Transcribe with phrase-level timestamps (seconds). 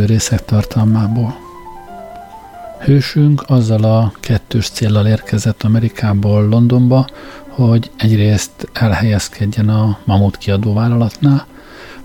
[0.00, 1.36] előző részek tartalmából.
[2.78, 7.06] Hősünk azzal a kettős céllal érkezett Amerikából Londonba,
[7.48, 11.46] hogy egyrészt elhelyezkedjen a Mamut kiadóvállalatnál,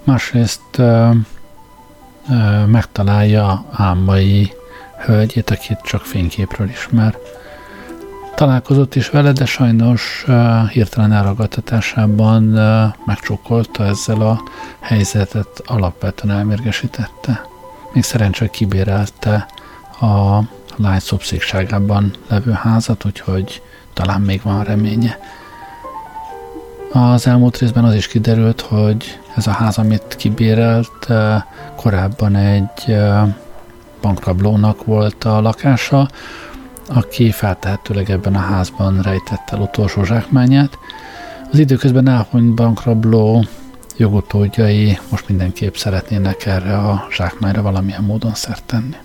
[0.03, 1.09] másrészt ö,
[2.29, 4.53] ö, megtalálja álmai
[5.05, 7.17] hölgyét, akit csak fényképről ismer.
[8.35, 14.41] Találkozott is vele, de sajnos uh, hirtelen elragadtatásában uh, megcsókolta ezzel a
[14.79, 17.53] helyzetet, alapvetően elmérgesítette.
[17.95, 19.47] Még szerencsére kibérelte
[20.01, 20.39] a
[20.75, 23.61] lány szobszékságában levő házat, úgyhogy
[23.93, 25.19] talán még van reménye.
[26.91, 31.07] Az elmúlt részben az is kiderült, hogy ez a ház, amit kibérelt,
[31.75, 32.97] korábban egy
[34.01, 36.09] bankrablónak volt a lakása,
[36.87, 40.77] aki feltehetőleg ebben a házban rejtette el utolsó zsákmányát.
[41.51, 43.45] Az időközben elhunyt bankrabló
[43.97, 48.95] jogutódjai most mindenképp szeretnének erre a zsákmányra valamilyen módon szert tenni.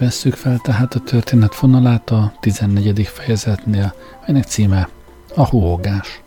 [0.00, 3.08] Vesszük fel tehát a történet fonalát a 14.
[3.08, 3.94] fejezetnél,
[4.26, 4.88] melynek címe
[5.34, 6.22] a húhogás.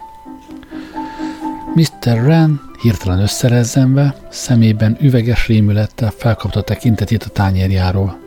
[1.76, 2.24] Mr.
[2.26, 8.18] Ren hirtelen összerezzenve, szemében üveges rémülettel felkapta tekintetét a tányérjáról.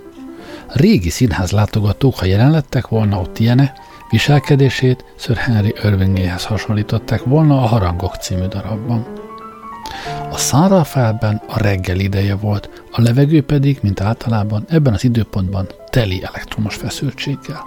[0.68, 3.72] Régi színház látogatók, ha jelen lettek volna ott ilyene,
[4.10, 9.25] viselkedését Sir Henry Irvingéhez hasonlították volna a Harangok című darabban.
[10.36, 10.72] A San
[11.46, 17.62] a reggel ideje volt, a levegő pedig, mint általában, ebben az időpontban teli elektromos feszültséggel.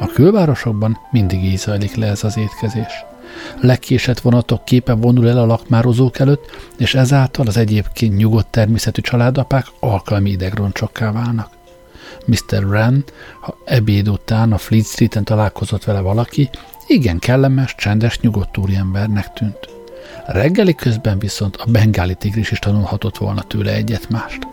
[0.00, 3.04] A külvárosokban mindig így zajlik le ez az étkezés.
[3.60, 6.44] Legkésett vonatok képe vonul el a lakmározók előtt,
[6.78, 11.50] és ezáltal az egyébként nyugodt természetű családapák alkalmi idegroncsokká válnak.
[12.24, 12.64] Mr.
[12.64, 13.04] Wren,
[13.40, 16.50] ha ebéd után a Fleet Street-en találkozott vele valaki,
[16.86, 19.77] igen kellemes, csendes, nyugodt úriembernek tűnt.
[20.26, 24.46] Reggeli közben viszont a bengáli tigris is tanulhatott volna tőle egyet-mást.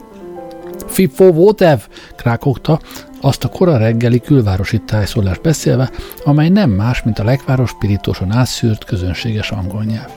[0.87, 1.79] Fifo Votev!
[2.15, 2.79] krákogta,
[3.21, 5.91] azt a kora reggeli külvárosi tájszólást beszélve,
[6.23, 10.09] amely nem más, mint a legváros spirítóson átszűrt közönséges angol nyelv.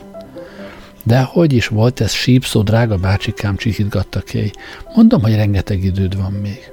[1.03, 4.51] De hogy is volt ez sípszó, drága bácsikám, csihítgatta Kay.
[4.95, 6.71] Mondom, hogy rengeteg időd van még.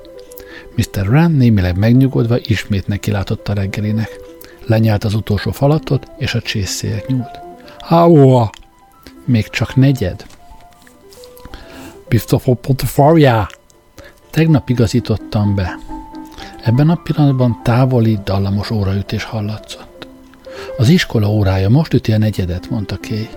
[0.75, 1.06] Mr.
[1.08, 4.09] Rand némileg megnyugodva ismét nekilátott a reggelinek.
[4.66, 7.44] Lenyelt az utolsó falatot, és a csészélyek nyúlt.
[7.85, 8.50] Háóa!
[9.25, 10.25] Még csak negyed.
[12.07, 13.48] Biztos Potifarja!
[14.30, 15.77] Tegnap igazítottam be.
[16.63, 20.07] Ebben a pillanatban távoli, dallamos óraütés hallatszott.
[20.77, 23.30] Az iskola órája most üti a negyedet, mondta Kay.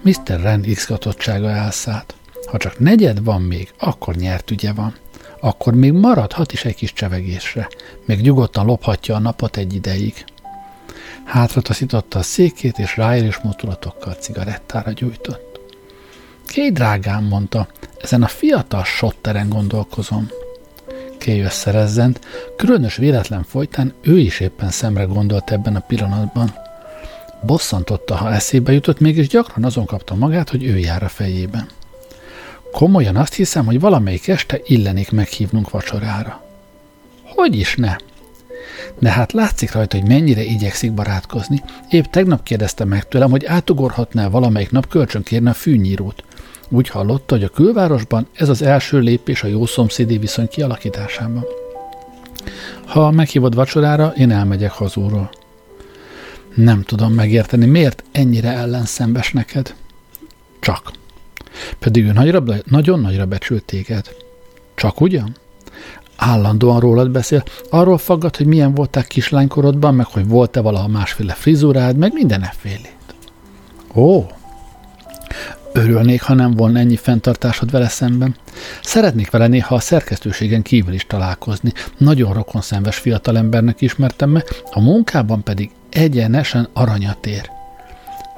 [0.00, 0.40] Mr.
[0.42, 2.14] Rand izgatottsága elszállt.
[2.50, 4.94] Ha csak negyed van még, akkor nyert ügye van.
[5.40, 7.68] Akkor még maradhat is egy kis csevegésre.
[8.04, 10.24] Még nyugodtan lophatja a napot egy ideig.
[11.24, 15.60] Hátra taszította a székét, és ráérős mozdulatokkal cigarettára gyújtott.
[16.46, 17.68] Ké drágám, mondta,
[18.00, 20.30] ezen a fiatal sotteren gondolkozom.
[21.18, 22.20] Ké összerezzent,
[22.56, 26.54] különös véletlen folytán ő is éppen szemre gondolt ebben a pillanatban.
[27.42, 31.68] Bosszantotta, ha eszébe jutott, mégis gyakran azon kapta magát, hogy ő jár a fejében.
[32.72, 36.42] Komolyan azt hiszem, hogy valamelyik este illenék meghívnunk vacsorára.
[37.22, 37.96] Hogy is ne?
[38.98, 41.62] De hát látszik rajta, hogy mennyire igyekszik barátkozni.
[41.90, 46.24] Épp tegnap kérdezte meg tőlem, hogy átugorhatná valamelyik nap kölcsönkérne a fűnyírót.
[46.68, 51.44] Úgy hallotta, hogy a külvárosban ez az első lépés a jó szomszédi viszony kialakításában.
[52.86, 55.30] Ha meghívod vacsorára, én elmegyek hazúról.
[56.54, 59.74] Nem tudom megérteni, miért ennyire ellenszembes neked.
[60.60, 60.92] Csak.
[61.78, 64.14] Pedig ő nagyra, nagyon nagyra becsült téged.
[64.74, 65.36] Csak ugyan?
[66.22, 71.96] Állandóan rólad beszél, arról faggat, hogy milyen voltál kislánykorodban, meg hogy volt-e valaha másféle frizurád,
[71.96, 72.96] meg minden effélét.
[73.94, 74.26] Ó,
[75.72, 78.36] örülnék, ha nem volna ennyi fenntartásod vele szemben.
[78.82, 81.72] Szeretnék vele néha a szerkesztőségen kívül is találkozni.
[81.96, 87.50] Nagyon rokonszenves fiatalembernek ismertem meg, a munkában pedig egyenesen aranyat ér.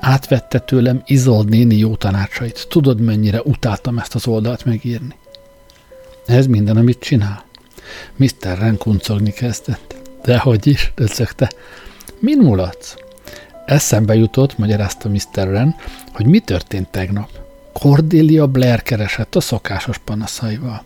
[0.01, 2.67] Átvette tőlem Izold néni jó tanácsait.
[2.69, 5.15] Tudod, mennyire utáltam ezt az oldalt megírni.
[6.27, 7.44] Ez minden, amit csinál.
[8.17, 8.59] Mr.
[8.59, 9.95] Ren kuncogni kezdett.
[10.25, 11.51] Dehogy is, döcögte.
[12.19, 12.95] Min mulatsz?
[13.67, 15.49] Eszembe jutott, magyarázta Mr.
[15.49, 15.77] Ren,
[16.13, 17.29] hogy mi történt tegnap.
[17.73, 20.85] Cordelia Blair keresett a szokásos panaszaival.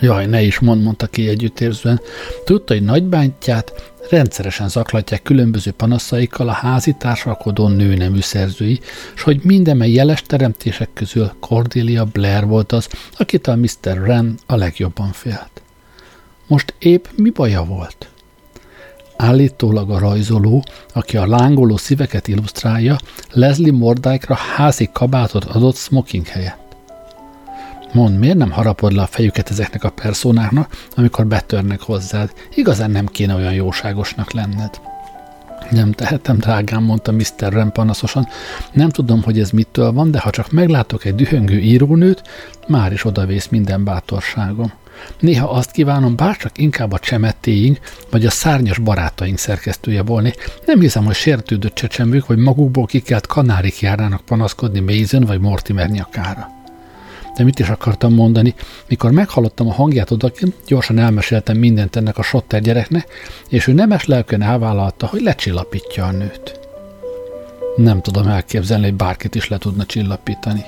[0.00, 2.00] Jaj, ne is mond, mondta ki együttérzően.
[2.44, 8.80] Tudta, hogy nagybántját rendszeresen zaklatják különböző panaszaikkal a házi társalkodó nőnemű szerzői,
[9.14, 14.02] és hogy minden jeles teremtések közül Cordelia Blair volt az, akitől Mr.
[14.04, 15.62] Ren a legjobban félt.
[16.46, 18.08] Most épp mi baja volt?
[19.16, 22.96] Állítólag a rajzoló, aki a lángoló szíveket illusztrálja,
[23.30, 26.76] Leslie Mordyke-ra házi kabátot adott smoking helyett.
[27.92, 32.32] Mond, miért nem harapod le a fejüket ezeknek a personáknak, amikor betörnek hozzád?
[32.54, 34.80] Igazán nem kéne olyan jóságosnak lenned.
[35.70, 37.52] Nem tehetem, drágám, mondta Mr.
[37.52, 38.26] Ren panaszosan.
[38.72, 42.22] Nem tudom, hogy ez mitől van, de ha csak meglátok egy dühöngő írónőt,
[42.68, 44.72] már is odavész minden bátorságom.
[45.20, 47.78] Néha azt kívánom, bárcsak inkább a csemettéink,
[48.10, 50.32] vagy a szárnyas barátaink szerkesztője volni.
[50.66, 56.48] Nem hiszem, hogy sértődött csecsemők, vagy magukból kikelt kanárik járnának panaszkodni Mason vagy Mortimer nyakára.
[57.36, 58.54] De mit is akartam mondani?
[58.88, 63.06] Mikor meghallottam a hangját odakint, gyorsan elmeséltem mindent ennek a sotter gyereknek,
[63.48, 66.60] és ő nemes lelkön elvállalta, hogy lecsillapítja a nőt.
[67.76, 70.64] Nem tudom elképzelni, hogy bárkit is le tudna csillapítani.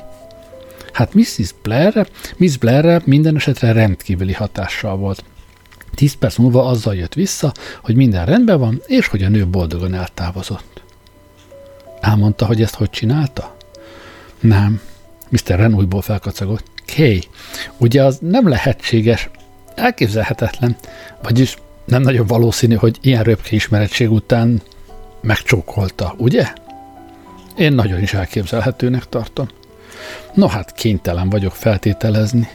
[0.92, 1.54] Hát Mrs.
[1.62, 5.24] Blair, Miss Blair minden esetre rendkívüli hatással volt.
[5.94, 7.52] Tíz perc múlva azzal jött vissza,
[7.82, 10.82] hogy minden rendben van, és hogy a nő boldogan eltávozott.
[12.00, 13.56] Elmondta, hogy ezt hogy csinálta?
[14.40, 14.80] Nem,
[15.28, 15.56] Mr.
[15.56, 16.64] Ren újból felkacagott.
[16.96, 17.22] Kay,
[17.76, 19.30] ugye az nem lehetséges,
[19.74, 20.76] elképzelhetetlen,
[21.22, 24.62] vagyis nem nagyon valószínű, hogy ilyen röpke ismeretség után
[25.20, 26.52] megcsókolta, ugye?
[27.56, 29.48] Én nagyon is elképzelhetőnek tartom.
[30.34, 32.48] No hát kénytelen vagyok feltételezni.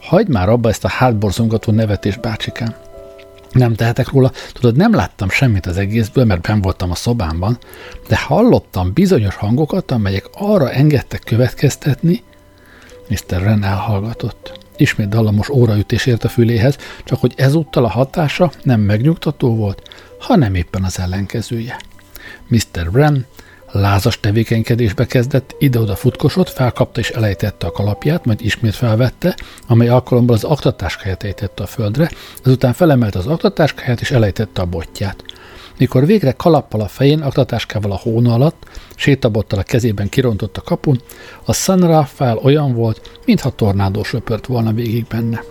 [0.00, 2.74] Hagyd már abba ezt a hátborzongató nevetés, bácsikám.
[3.52, 7.58] Nem tehetek róla, tudod, nem láttam semmit az egészből, mert ben voltam a szobámban,
[8.08, 12.22] de hallottam bizonyos hangokat, amelyek arra engedtek következtetni,
[13.08, 13.42] Mr.
[13.42, 14.58] Ren elhallgatott.
[14.76, 19.82] Ismét dallamos óraütés ért a füléhez, csak hogy ezúttal a hatása nem megnyugtató volt,
[20.18, 21.76] hanem éppen az ellenkezője.
[22.48, 22.88] Mr.
[22.92, 23.26] Wren
[23.76, 30.34] Lázas tevékenykedésbe kezdett, ide-oda futkosott, felkapta és elejtette a kalapját, majd ismét felvette, amely alkalommal
[30.34, 32.10] az aktatáskáját ejtette a földre,
[32.44, 35.24] ezután felemelte az aktatáskáját és elejtette a botját.
[35.78, 41.00] Mikor végre kalappal a fején, aktatáskával a hóna alatt, sétabottal a kezében kirontott a kapun,
[41.44, 45.42] a San Rafael olyan volt, mintha tornádó söpört volna végig benne.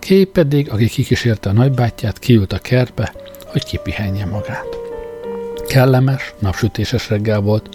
[0.00, 3.14] Kay pedig, aki kikísérte a nagybátyját, kiült a kertbe,
[3.46, 4.81] hogy kipihenje magát.
[5.72, 7.68] Kellemes, napsütéses reggel volt.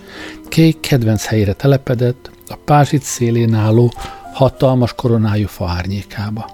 [0.49, 3.91] Kék kedvenc helyére telepedett, a pázsit szélén álló,
[4.33, 6.49] hatalmas koronájú fa árnyékába.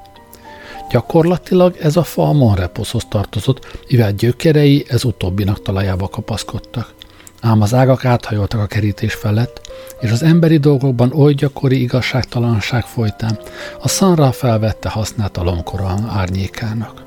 [0.89, 6.93] Gyakorlatilag ez a fa a Monreposhoz tartozott, mivel gyökerei ez utóbbinak talajába kapaszkodtak.
[7.41, 9.61] Ám az ágak áthajoltak a kerítés felett,
[9.99, 13.39] és az emberi dolgokban oly gyakori igazságtalanság folytán
[13.81, 17.03] a szanra felvette hasznát a lomkoron árnyékának.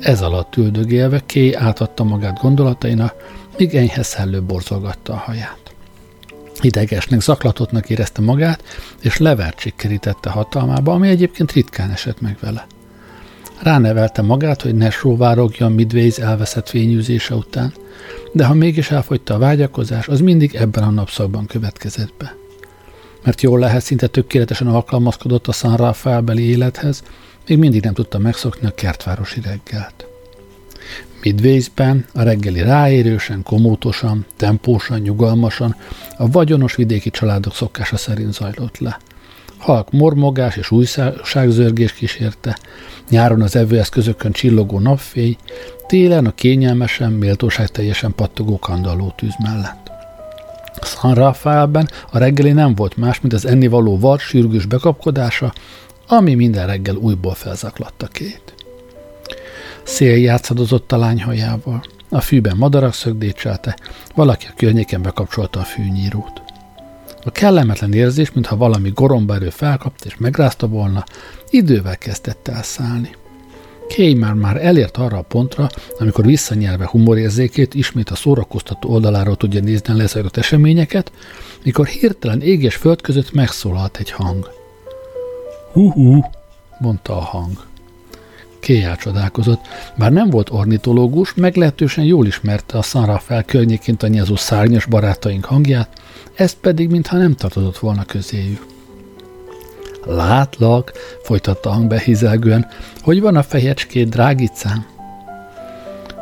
[0.00, 3.14] Ez alatt üldögélve Kay átadta magát gondolatainak,
[3.60, 5.74] míg enyhe szellő borzolgatta a haját.
[6.60, 8.62] Idegesnek, zaklatottnak érezte magát,
[9.00, 12.66] és levertség kerítette hatalmába, ami egyébként ritkán esett meg vele.
[13.62, 17.72] Ránevelte magát, hogy ne sóvárogja Midways elveszett fényűzése után,
[18.32, 22.36] de ha mégis elfogyta a vágyakozás, az mindig ebben a napszakban következett be.
[23.24, 27.02] Mert jól lehet, szinte tökéletesen alkalmazkodott a San Rafael élethez,
[27.46, 30.09] még mindig nem tudta megszokni a kertvárosi reggelt.
[31.22, 35.76] Midwaysben a reggeli ráérősen, komótosan, tempósan, nyugalmasan
[36.16, 38.98] a vagyonos vidéki családok szokása szerint zajlott le.
[39.58, 42.58] Halk mormogás és újságzörgés kísérte,
[43.08, 45.36] nyáron az evőeszközökön csillogó napfény,
[45.86, 49.90] télen a kényelmesen, méltóság teljesen pattogó kandalló tűz mellett.
[50.82, 55.52] San Rafaelben a reggeli nem volt más, mint az ennivaló vad sürgős bekapkodása,
[56.06, 58.54] ami minden reggel újból felzaklatta két.
[59.90, 61.82] Szél játszadozott a lány hajával.
[62.08, 63.76] A fűben madarak szögdécselte,
[64.14, 66.42] valaki a környéken bekapcsolta a fűnyírót.
[67.24, 71.04] A kellemetlen érzés, mintha valami gorombaerő felkapta és megrázta volna,
[71.48, 73.16] idővel kezdett elszállni.
[73.88, 75.68] Kay már már elért arra a pontra,
[75.98, 81.12] amikor visszanyelve humorérzékét ismét a szórakoztató oldaláról tudja nézni a lezajlott eseményeket,
[81.64, 84.50] mikor hirtelen ég és föld között megszólalt egy hang.
[85.72, 86.24] Hú-hú,
[86.78, 87.69] mondta a hang.
[88.60, 89.60] Kay elcsodálkozott.
[89.96, 95.88] Bár nem volt ornitológus, meglehetősen jól ismerte a San Rafael környékén tanyázó szárnyas barátaink hangját,
[96.34, 98.66] ezt pedig mintha nem tartozott volna közéjük.
[100.04, 102.66] Látlak, folytatta a hang behizelgően,
[103.00, 104.86] hogy van a fejecskét, drágicám?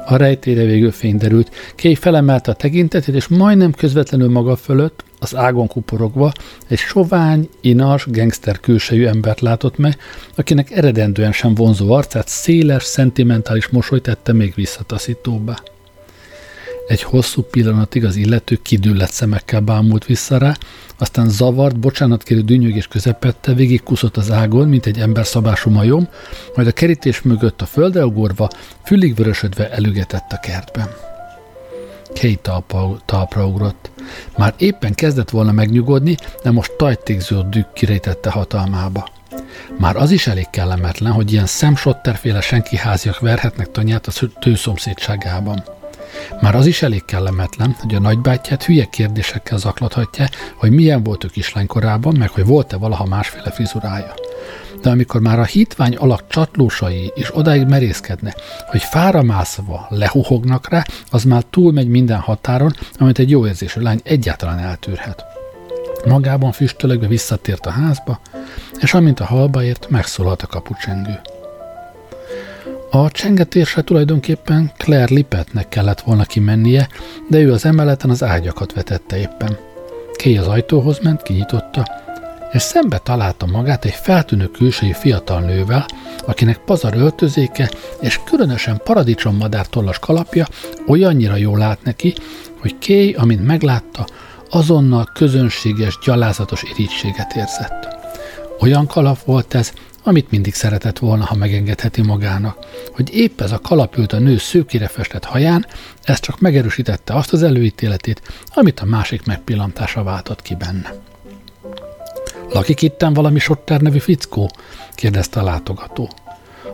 [0.06, 1.50] A rejtére végül fény derült.
[1.76, 6.32] Kay felemelte a tekintetét, és majdnem közvetlenül maga fölött, az ágon kuporogva,
[6.68, 9.96] egy sovány, inas, gangster külsejű embert látott meg,
[10.34, 15.58] akinek eredendően sem vonzó arcát széles, szentimentális mosoly tette még visszataszítóbbá.
[16.88, 20.56] Egy hosszú pillanatig az illető kidüllett szemekkel bámult vissza rá,
[20.98, 26.08] aztán zavart, bocsánatkérő dűnyögés közepette végigkuszott az ágon, mint egy emberszabású majom,
[26.54, 28.48] majd a kerítés mögött a földre ugorva,
[28.84, 31.07] fülig vörösödve elügetett a kertben.
[32.20, 33.90] Kay talpa, talpra ugrott.
[34.36, 39.08] Már éppen kezdett volna megnyugodni, de most tajtékző dűk kirejtette hatalmába.
[39.78, 45.64] Már az is elég kellemetlen, hogy ilyen szemsotterféle senki háziak verhetnek tanyát a tőszomszédságában.
[46.40, 51.28] Már az is elég kellemetlen, hogy a nagybátyját hülye kérdésekkel zaklathatja, hogy milyen volt ő
[51.28, 54.14] kislánykorában, meg hogy volt-e valaha másféle frizurája.
[54.82, 58.34] De amikor már a hitvány alak csatlósai is odáig merészkedne,
[58.70, 64.00] hogy fára mászva lehuhognak rá, az már túlmegy minden határon, amit egy jó érzésű lány
[64.04, 65.24] egyáltalán eltűrhet.
[66.06, 68.20] Magában füstölögve visszatért a házba,
[68.80, 71.20] és amint a halba ért, megszólalt a kapucsengő.
[72.90, 76.88] A csengetésre tulajdonképpen Claire Lipetnek kellett volna kimennie,
[77.28, 79.58] de ő az emeleten az ágyakat vetette éppen.
[80.22, 81.88] Kay az ajtóhoz ment, kinyitotta,
[82.52, 85.86] és szembe találta magát egy feltűnő külsői fiatal nővel,
[86.26, 88.80] akinek pazar öltözéke és különösen
[89.38, 90.46] madár tollas kalapja
[90.86, 92.14] olyannyira jól lát neki,
[92.60, 94.06] hogy Kay, amint meglátta,
[94.50, 97.96] azonnal közönséges, gyalázatos irítséget érzett.
[98.60, 102.58] Olyan kalap volt ez, amit mindig szeretett volna, ha megengedheti magának.
[102.94, 105.66] Hogy épp ez a kalap ült a nő szőkére festett haján,
[106.02, 108.22] ez csak megerősítette azt az előítéletét,
[108.54, 110.94] amit a másik megpillantása váltott ki benne.
[112.52, 114.50] Lakik itten valami Sotter nevű fickó?
[114.94, 116.08] kérdezte a látogató.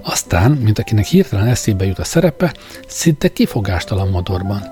[0.02, 2.54] Aztán, mint akinek hirtelen eszébe jut a szerepe,
[2.86, 4.62] szinte kifogástalan modorban.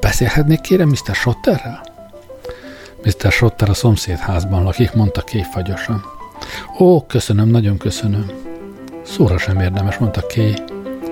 [0.00, 1.14] Beszélhetnék kérem Mr.
[1.14, 1.80] Sotterrel?
[3.02, 3.32] Mr.
[3.32, 6.04] Sotter a szomszédházban lakik, mondta képfagyosan.
[6.78, 8.30] Ó, köszönöm, nagyon köszönöm.
[9.02, 10.54] Szóra sem érdemes, mondta Kay.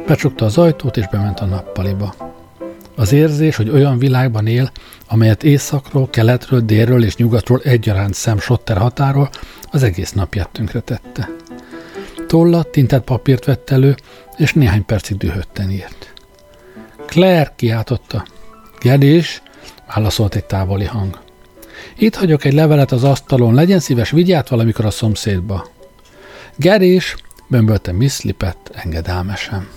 [0.07, 2.31] Becsukta az ajtót, és bement a nappaliba.
[3.02, 4.71] Az érzés, hogy olyan világban él,
[5.09, 9.30] amelyet északról, keletről, délről és nyugatról egyaránt szem Sotter határól,
[9.71, 11.28] az egész napját tönkretette.
[12.26, 13.97] Tollat, tintett papírt vett elő,
[14.37, 16.12] és néhány percig dühötten írt.
[17.06, 18.26] Claire kiáltotta.
[18.80, 19.42] Gedés,
[19.94, 21.18] válaszolt egy távoli hang.
[21.99, 25.71] Itt hagyok egy levelet az asztalon, legyen szíves, vigyát valamikor a szomszédba.
[26.56, 27.16] Gerés,
[27.49, 29.68] bömbölte Miss Lipett engedelmesen.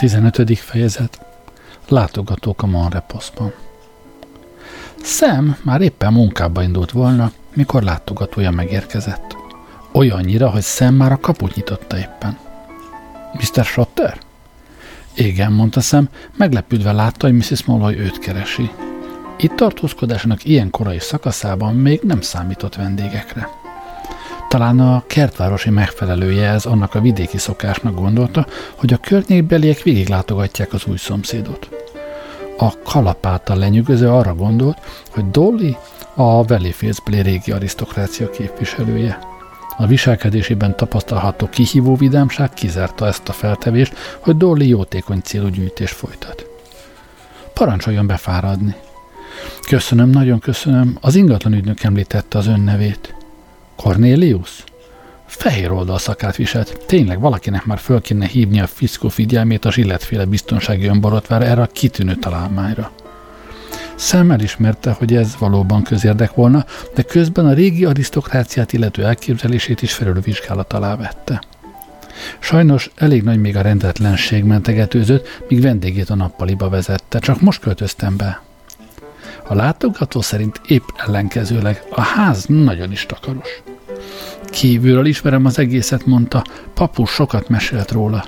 [0.00, 0.58] 15.
[0.58, 1.20] fejezet
[1.88, 3.52] Látogatók a Monreposzban
[5.02, 9.36] Sam már éppen munkába indult volna, mikor látogatója megérkezett.
[9.92, 12.38] Olyannyira, hogy Sam már a kaput nyitotta éppen.
[13.32, 13.64] Mr.
[13.64, 14.18] Schotter?
[15.14, 17.64] Igen, mondta szem, meglepődve látta, hogy Mrs.
[17.64, 18.70] Molloy őt keresi.
[19.38, 23.59] Itt tartózkodásának ilyen korai szakaszában még nem számított vendégekre.
[24.50, 30.86] Talán a kertvárosi megfelelője ez annak a vidéki szokásnak gondolta, hogy a környékbeliek végiglátogatják az
[30.86, 31.68] új szomszédot.
[32.58, 34.78] A kalapáltal lenyűgöző arra gondolt,
[35.10, 35.76] hogy Dolly
[36.14, 39.18] a Valleyfieldsbeli régi arisztokrácia képviselője.
[39.76, 46.46] A viselkedésében tapasztalható kihívó vidámság kizárta ezt a feltevést, hogy Dolly jótékony célú gyűjtés folytat.
[47.54, 48.74] Parancsoljon befáradni.
[49.68, 50.98] Köszönöm, nagyon köszönöm.
[51.00, 53.14] Az ingatlan ügynök említette az ön nevét.
[53.82, 54.64] Cornelius?
[55.26, 56.78] Fehér oldalszakát viselt.
[56.86, 61.66] Tényleg valakinek már föl kéne hívni a fiszkó figyelmét a zsilletféle biztonsági önborotvára erre a
[61.66, 62.90] kitűnő találmányra.
[63.94, 69.92] Szem elismerte, hogy ez valóban közérdek volna, de közben a régi arisztokráciát illető elképzelését is
[69.92, 71.42] felülvizsgálat alá vette.
[72.38, 78.16] Sajnos elég nagy még a rendetlenség mentegetőzött, míg vendégét a nappaliba vezette, csak most költöztem
[78.16, 78.42] be.
[79.50, 83.62] A látogató szerint épp ellenkezőleg a ház nagyon is takaros.
[84.44, 86.44] Kívülről ismerem az egészet, mondta,
[86.74, 88.24] papus sokat mesélt róla.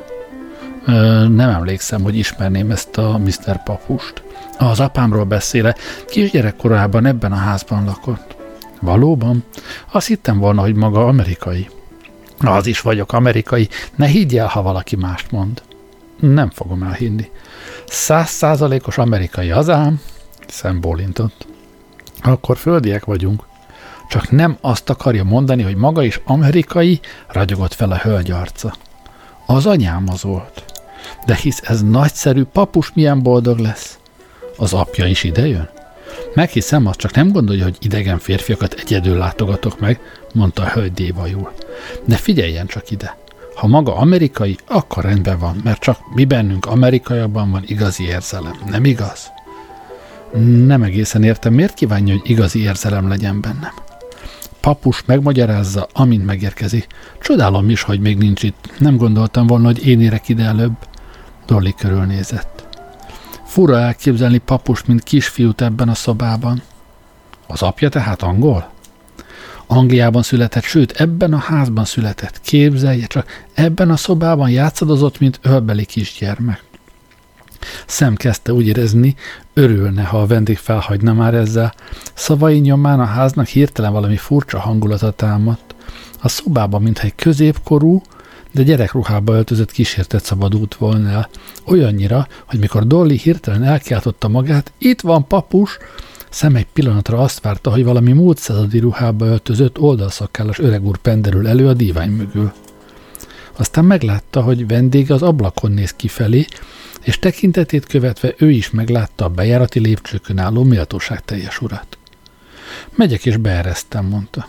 [0.87, 0.92] Ö,
[1.29, 3.62] nem emlékszem, hogy ismerném ezt a Mr.
[3.64, 4.23] Papust.
[4.59, 8.37] Az apámról beszéle, kisgyerekkorában ebben a házban lakott.
[8.81, 9.45] Valóban?
[9.92, 11.68] Azt hittem volna, hogy maga amerikai.
[12.38, 15.62] Az is vagyok amerikai, ne higgy el, ha valaki mást mond.
[16.21, 17.31] Nem fogom elhinni.
[17.87, 20.01] Százszázalékos amerikai az ám,
[20.49, 21.47] szembólintott.
[22.23, 23.45] Akkor földiek vagyunk.
[24.12, 28.75] Csak nem azt akarja mondani, hogy maga is amerikai, ragyogott fel a hölgy arca.
[29.46, 30.64] Az anyám az volt.
[31.27, 33.98] De hisz ez nagyszerű, papus milyen boldog lesz.
[34.57, 35.68] Az apja is idejön?
[36.35, 40.01] Meghiszem, azt csak nem gondolja, hogy idegen férfiakat egyedül látogatok meg,
[40.35, 41.53] mondta a hölgy dévajul.
[42.05, 43.16] De figyeljen csak ide.
[43.55, 48.85] Ha maga amerikai, akkor rendben van, mert csak mi bennünk amerikaiakban van igazi érzelem, nem
[48.85, 49.31] igaz?
[50.66, 53.72] Nem egészen értem, miért kívánja, hogy igazi érzelem legyen bennem.
[54.62, 56.87] Papus megmagyarázza, amint megérkezik.
[57.20, 58.72] Csodálom is, hogy még nincs itt.
[58.79, 60.72] Nem gondoltam volna, hogy én érek ide előbb.
[61.46, 62.68] Dolly körülnézett.
[63.44, 66.62] Fura elképzelni papus, mint kisfiút ebben a szobában.
[67.46, 68.70] Az apja tehát angol?
[69.66, 72.40] Angliában született, sőt, ebben a házban született.
[72.40, 76.62] Képzelje csak, ebben a szobában játszadozott, mint ölbeli kisgyermek.
[77.87, 79.14] Szem kezdte úgy érezni,
[79.55, 81.75] örülne, ha a vendég felhagyna már ezzel.
[82.14, 85.75] Szavai nyomán a háznak hirtelen valami furcsa hangulata támadt.
[86.20, 88.03] A szobában, mintha egy középkorú,
[88.53, 91.29] de gyerekruhába öltözött kísértet szabadult volna el.
[91.66, 95.79] Olyannyira, hogy mikor Dolly hirtelen elkiáltotta magát, itt van papus,
[96.33, 101.48] Szem egy pillanatra azt várta, hogy valami múlt századi ruhába öltözött oldalszakállas öreg úr penderül
[101.48, 102.53] elő a dívány mögül.
[103.62, 106.44] Aztán meglátta, hogy vendége az ablakon néz kifelé,
[107.03, 111.98] és tekintetét követve ő is meglátta a bejárati lépcsőkön álló méltóság teljes urat.
[112.94, 114.48] Megyek és beeresztem, mondta.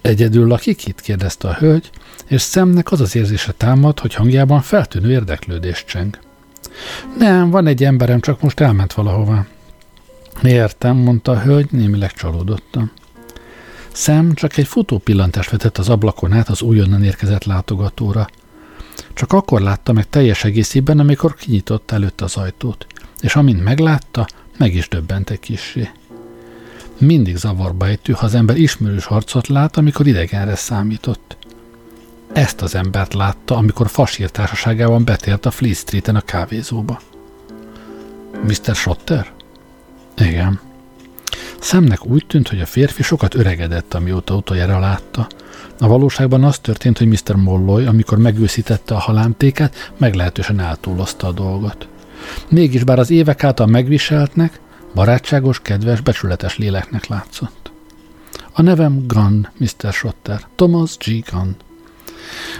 [0.00, 1.00] Egyedül lakik itt?
[1.00, 1.90] kérdezte a hölgy,
[2.26, 6.18] és szemnek az az érzése támad, hogy hangjában feltűnő érdeklődés cseng.
[7.18, 9.46] Nem, van egy emberem, csak most elment valahová.
[10.42, 12.92] Értem, mondta a hölgy, némileg csalódottan.
[13.96, 18.28] Szem csak egy futó pillantást vetett az ablakon át az újonnan érkezett látogatóra.
[19.14, 22.86] Csak akkor látta meg teljes egészében, amikor kinyitott előtt az ajtót,
[23.20, 24.26] és amint meglátta,
[24.58, 25.90] meg is döbbent egy kissé.
[26.98, 31.36] Mindig zavarba ejtő, ha az ember ismerős arcot lát, amikor idegenre számított.
[32.32, 37.00] Ezt az embert látta, amikor fasír társaságában betért a Fleet Street-en a kávézóba.
[38.44, 38.74] Mr.
[38.74, 39.32] Schotter?
[40.16, 40.60] Igen.
[41.60, 45.26] Szemnek úgy tűnt, hogy a férfi sokat öregedett, amióta utoljára látta.
[45.78, 47.34] A valóságban az történt, hogy Mr.
[47.34, 51.88] Molloy, amikor megőszítette a halámtéket, meglehetősen eltúlozta a dolgot.
[52.48, 54.60] Mégis bár az évek által megviseltnek,
[54.94, 57.70] barátságos, kedves, becsületes léleknek látszott.
[58.52, 59.92] A nevem Gunn, Mr.
[59.92, 61.30] Schotter, Thomas G.
[61.30, 61.50] Gunn.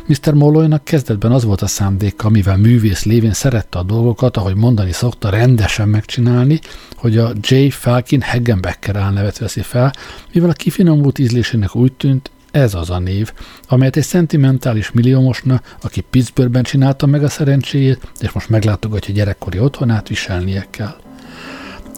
[0.07, 0.33] Mr.
[0.33, 5.31] Molloynak kezdetben az volt a szándéka, mivel művész lévén szerette a dolgokat, ahogy mondani szokta,
[5.31, 6.61] rendesen megcsinálni,
[6.97, 7.69] hogy a J.
[7.69, 9.93] Falkin Heggenbecker álnevet veszi fel,
[10.33, 13.33] mivel a kifinomult ízlésének úgy tűnt, ez az a név,
[13.69, 20.09] amelyet egy szentimentális milliómosna, aki Pittsburghben csinálta meg a szerencséjét, és most meglátogatja gyerekkori otthonát,
[20.09, 20.97] viselnie kell.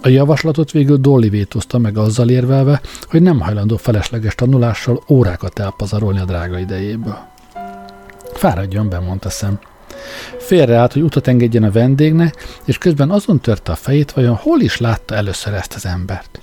[0.03, 6.19] A javaslatot végül Dolly vétózta meg azzal érvelve, hogy nem hajlandó felesleges tanulással órákat elpazarolni
[6.19, 7.19] a drága idejéből.
[8.33, 9.59] Fáradjon be, mondta szem.
[10.39, 14.77] Félreállt, hogy utat engedjen a vendégnek, és közben azon törte a fejét, vajon hol is
[14.77, 16.41] látta először ezt az embert.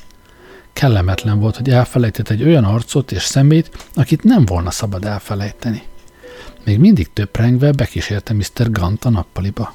[0.74, 5.84] Kellemetlen volt, hogy elfelejtett egy olyan arcot és szemét, akit nem volna szabad elfelejteni.
[6.64, 8.72] Még mindig töprengve bekísérte Mr.
[8.72, 9.74] Gant a nappaliba.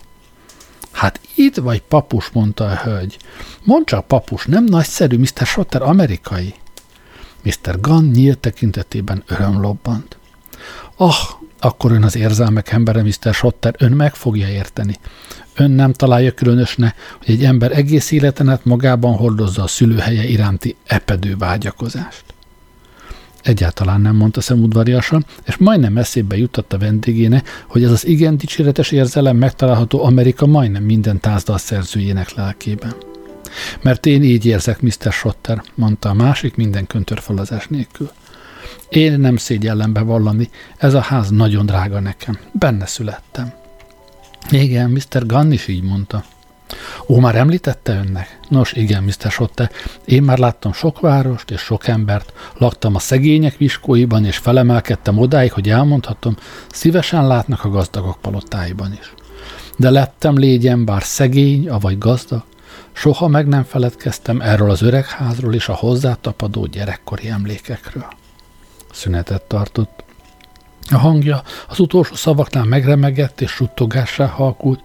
[0.91, 3.17] Hát itt vagy papus, mondta a hölgy.
[3.65, 5.47] Mondd csak, papus, nem nagyszerű, Mr.
[5.47, 6.55] Schotter amerikai?
[7.43, 7.81] Mr.
[7.81, 10.19] Gunn nyílt tekintetében öröm lobbant.
[10.97, 11.15] Ah,
[11.61, 13.35] akkor ön az érzelmek embere, Mr.
[13.35, 14.95] Schotter, ön meg fogja érteni.
[15.55, 21.37] Ön nem találja különösne, hogy egy ember egész életen magában hordozza a szülőhelye iránti epedő
[21.37, 22.25] vágyakozást.
[23.43, 28.91] Egyáltalán nem mondta szemudvariasan, és majdnem eszébe jutott a vendégéne, hogy ez az igen dicséretes
[28.91, 32.95] érzelem megtalálható Amerika majdnem minden tázdal szerzőjének lelkében.
[33.83, 35.13] Mert én így érzek, Mr.
[35.13, 38.11] Schotter, mondta a másik minden köntörfalazás nélkül.
[38.89, 42.39] Én nem szégyellem bevallani, ez a ház nagyon drága nekem.
[42.53, 43.53] Benne születtem.
[44.51, 45.27] Igen, Mr.
[45.27, 46.25] Gunn is így mondta.
[47.07, 48.39] Ó, már említette önnek?
[48.49, 49.31] Nos, igen, Mr.
[49.31, 49.71] Sotte,
[50.05, 55.53] én már láttam sok várost és sok embert, laktam a szegények viskóiban, és felemelkedtem odáig,
[55.53, 56.37] hogy elmondhatom,
[56.73, 59.15] szívesen látnak a gazdagok palotáiban is.
[59.77, 62.43] De lettem légyen, bár szegény, avagy gazdag,
[62.93, 68.07] soha meg nem feledkeztem erről az öregházról és a hozzátapadó gyerekkori emlékekről.
[68.93, 70.05] Szünetet tartott.
[70.91, 74.81] A hangja az utolsó szavaknál megremegett és suttogássá halkult,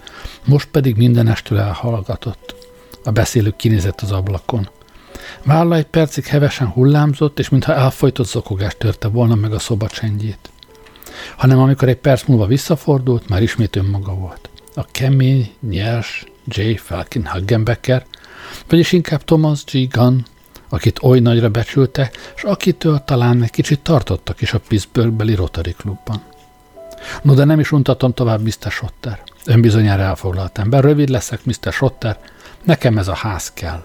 [0.46, 2.56] most pedig mindenestől elhallgatott.
[3.04, 4.70] A beszélő kinézett az ablakon.
[5.44, 10.50] Válla egy percig hevesen hullámzott, és mintha elfolytott zokogás törte volna meg a szoba csendjét.
[11.38, 14.50] Hanem amikor egy perc múlva visszafordult, már ismét önmaga volt.
[14.76, 16.74] A kemény, nyers J.
[16.74, 18.06] Falcon Hagenbecker,
[18.70, 19.88] vagyis inkább Thomas G.
[19.94, 20.20] Gunn,
[20.76, 26.22] akit oly nagyra becsülte, és akitől talán egy kicsit tartottak is a Pittsburghbeli Rotary Klubban.
[27.22, 28.72] No, de nem is untatom tovább, Mr.
[28.72, 29.22] Schotter.
[29.46, 30.84] Ön bizonyára elfoglalt ember.
[30.84, 31.74] Rövid leszek, Mr.
[31.74, 32.20] Schotter.
[32.64, 33.84] Nekem ez a ház kell.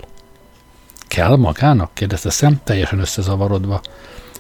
[1.09, 1.95] Kell magának?
[1.95, 3.81] kérdezte szem, teljesen összezavarodva.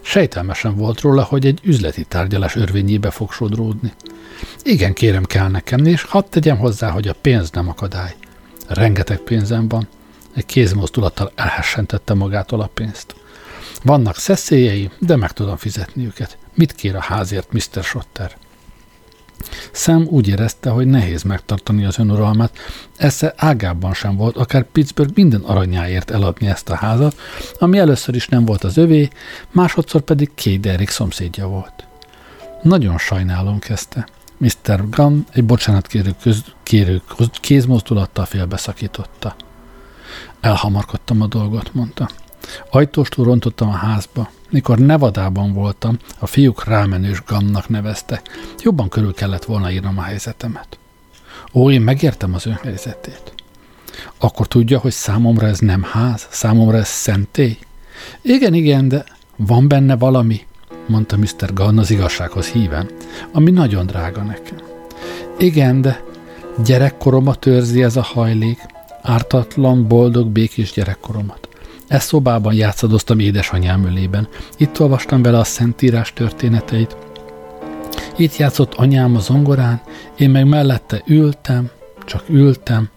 [0.00, 3.92] Sejtelmesen volt róla, hogy egy üzleti tárgyalás örvényébe fog sodródni.
[4.62, 8.14] Igen, kérem, kell nekem, és hadd tegyem hozzá, hogy a pénz nem akadály.
[8.68, 9.88] Rengeteg pénzem van.
[10.34, 13.14] Egy kézmozdulattal elhessentette magától a pénzt.
[13.82, 16.38] Vannak szeszélyei, de meg tudom fizetni őket.
[16.54, 17.82] Mit kér a házért, Mr.
[17.82, 18.36] Schotter?
[19.72, 22.58] Sam úgy érezte, hogy nehéz megtartani az önuralmát,
[22.96, 27.16] esze ágában sem volt, akár Pittsburgh minden aranyáért eladni ezt a házat,
[27.58, 29.08] ami először is nem volt az övé,
[29.50, 31.86] másodszor pedig Kay Derrick szomszédja volt.
[32.62, 34.08] Nagyon sajnálom, kezdte.
[34.36, 34.88] Mr.
[34.90, 36.14] Gunn egy bocsánatkérő
[36.62, 37.02] kérő
[37.40, 39.36] kézmozdulattal félbeszakította.
[40.40, 42.08] Elhamarkodtam a dolgot, mondta.
[42.70, 44.30] Ajtóstól rontottam a házba.
[44.50, 48.22] Mikor Nevadában voltam, a fiúk rámenős gamnak nevezte.
[48.58, 50.78] Jobban körül kellett volna írnom a helyzetemet.
[51.52, 53.34] Ó, én megértem az ön helyzetét.
[54.18, 57.58] Akkor tudja, hogy számomra ez nem ház, számomra ez szentély?
[58.22, 59.04] Igen, igen, de
[59.36, 60.46] van benne valami,
[60.86, 61.54] mondta Mr.
[61.54, 62.90] Gunn az igazsághoz híven,
[63.32, 64.58] ami nagyon drága nekem.
[65.38, 66.02] Igen, de
[66.64, 68.58] gyerekkoromat őrzi ez a hajlék,
[69.02, 71.48] ártatlan, boldog, békés gyerekkoromat.
[71.88, 74.28] E szobában játszadoztam édesanyám ölében.
[74.56, 76.96] Itt olvastam vele a Szentírás történeteit.
[78.16, 79.80] Itt játszott anyám a zongorán,
[80.16, 81.70] én meg mellette ültem,
[82.04, 82.88] csak ültem.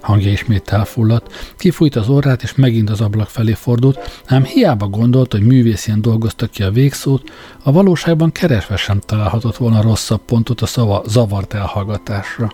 [0.00, 5.32] Hangja ismét elfulladt, kifújt az orrát, és megint az ablak felé fordult, ám hiába gondolt,
[5.32, 7.30] hogy művészien dolgoztak ki a végszót,
[7.62, 12.52] a valóságban keresve sem találhatott volna rosszabb pontot a szava zavart elhallgatásra.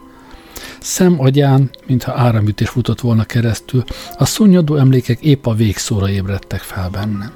[0.81, 3.85] Szem agyán, mintha áramütés futott volna keresztül,
[4.17, 7.33] a szunnyadó emlékek épp a végszóra ébredtek fel bennem.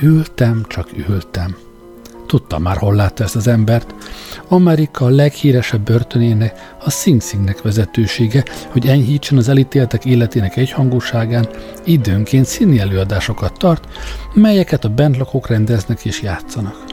[0.00, 1.56] Ültem, csak ültem.
[2.26, 3.94] Tudtam már, hol látta ezt az embert.
[4.48, 11.48] Amerika a leghíresebb börtönének, a Sing Singnek vezetősége, hogy enyhítsen az elítéltek életének egyhangúságán,
[11.84, 13.88] időnként színi előadásokat tart,
[14.34, 16.91] melyeket a bentlakok rendeznek és játszanak.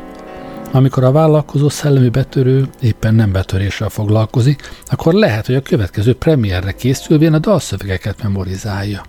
[0.72, 6.72] Amikor a vállalkozó szellemi betörő éppen nem betöréssel foglalkozik, akkor lehet, hogy a következő premierre
[6.72, 9.04] készülvén a dalszövegeket memorizálja.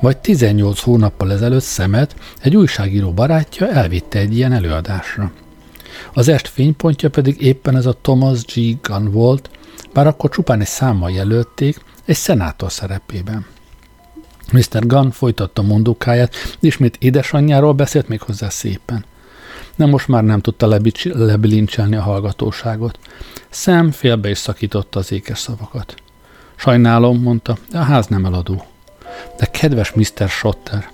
[0.00, 5.32] Vagy 18 hónappal ezelőtt szemet egy újságíró barátja elvitte egy ilyen előadásra.
[6.12, 8.80] Az est fénypontja pedig éppen ez a Thomas G.
[8.82, 9.50] Gunn volt,
[9.92, 13.46] bár akkor csupán egy számmal jelölték, egy szenátor szerepében.
[14.52, 14.86] Mr.
[14.86, 19.04] Gunn folytatta mondókáját, ismét édesanyjáról beszélt még hozzá szépen–
[19.78, 20.80] de most már nem tudta
[21.14, 22.98] lebilincselni a hallgatóságot.
[23.48, 25.94] Szem félbe is szakította az ékes szavakat.
[26.56, 28.64] Sajnálom, mondta, de a ház nem eladó.
[29.38, 30.28] De kedves Mr.
[30.28, 30.90] Schotter.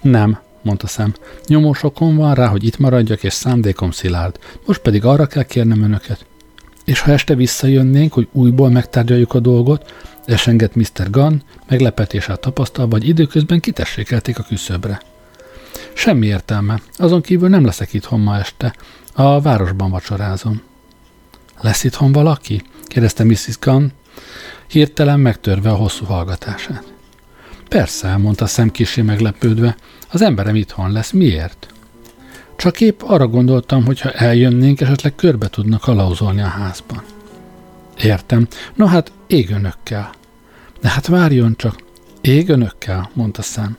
[0.00, 1.14] Nem, mondta Szem.
[1.46, 4.38] Nyomósokon van rá, hogy itt maradjak, és szándékom szilárd.
[4.66, 6.26] Most pedig arra kell kérnem önöket.
[6.84, 9.92] És ha este visszajönnénk, hogy újból megtárgyaljuk a dolgot,
[10.24, 11.10] esengett Mr.
[11.10, 15.00] Gunn, meglepetéssel tapasztalva, hogy időközben kitessékelték a küszöbre.
[16.00, 18.74] Semmi értelme, azon kívül nem leszek itthon ma este.
[19.12, 20.62] A városban vacsorázom.
[21.60, 22.62] Lesz itthon valaki?
[22.84, 23.58] kérdezte Mrs.
[23.60, 23.86] Gunn,
[24.66, 26.92] hirtelen megtörve a hosszú hallgatását.
[27.68, 29.76] Persze, mondta szem kisé meglepődve,
[30.10, 31.66] az emberem itthon lesz, miért?
[32.56, 37.02] Csak épp arra gondoltam, hogy ha eljönnénk, esetleg körbe tudnak kalauzolni a házban.
[37.96, 38.48] Értem.
[38.74, 40.10] No hát, ég önökkel.
[40.80, 41.82] De hát várjon csak.
[42.20, 43.76] Ég önökkel, mondta szám.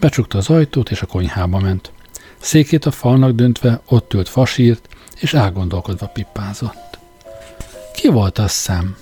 [0.00, 1.92] Becsukta az ajtót, és a konyhába ment.
[2.38, 4.88] Székét a falnak döntve ott ült fasírt,
[5.20, 6.98] és elgondolkodva pippázott.
[7.94, 8.96] Ki volt az szem?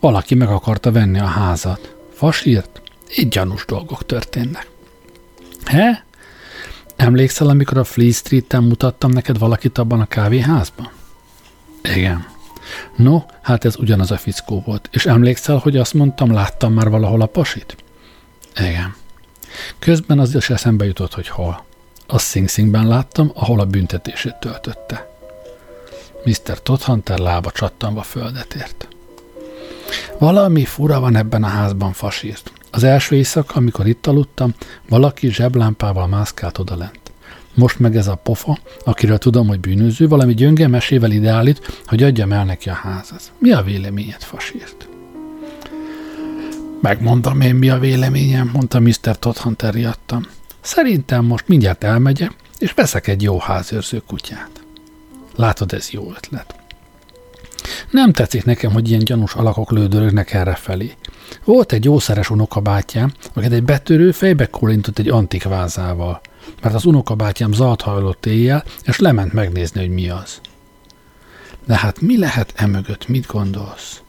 [0.00, 1.94] Valaki meg akarta venni a házat.
[2.12, 2.82] Fasírt?
[3.16, 4.68] Így gyanús dolgok történnek.
[5.64, 6.04] He?
[6.96, 10.90] Emlékszel, amikor a Flea Street-en mutattam neked valakit abban a kávéházban?
[11.82, 12.26] Igen.
[12.96, 14.88] No, hát ez ugyanaz a fickó volt.
[14.92, 17.76] És emlékszel, hogy azt mondtam, láttam már valahol a pasit?
[18.56, 18.94] Igen.
[19.78, 21.64] Közben az is eszembe jutott, hogy hol.
[22.06, 25.08] A Sing láttam, ahol a büntetését töltötte.
[26.24, 26.62] Mr.
[26.62, 28.88] Todhunter lába csattanva földet ért.
[30.18, 32.52] Valami fura van ebben a házban, fasírt.
[32.70, 34.54] Az első éjszaka, amikor itt aludtam,
[34.88, 37.00] valaki zseblámpával mászkált odalent.
[37.54, 42.32] Most meg ez a pofa, akiről tudom, hogy bűnöző, valami gyönge mesével ideálít, hogy adjam
[42.32, 43.32] el neki a házat.
[43.38, 44.89] Mi a véleményed, fasírt?
[46.80, 49.18] Megmondom én, mi a véleményem, mondta Mr.
[49.18, 50.26] Todhunter riadtam.
[50.60, 54.50] Szerintem most mindjárt elmegyek, és veszek egy jó házőrző kutyát.
[55.36, 56.54] Látod, ez jó ötlet.
[57.90, 60.94] Nem tetszik nekem, hogy ilyen gyanús alakok lődörögnek erre felé.
[61.44, 66.20] Volt egy jószeres unokabátyám, akit egy betörő fejbe kólintott egy antik vázával,
[66.62, 70.40] mert az unokabátyám zalt hajlott éjjel, és lement megnézni, hogy mi az.
[71.66, 74.02] De hát mi lehet emögött, mit gondolsz?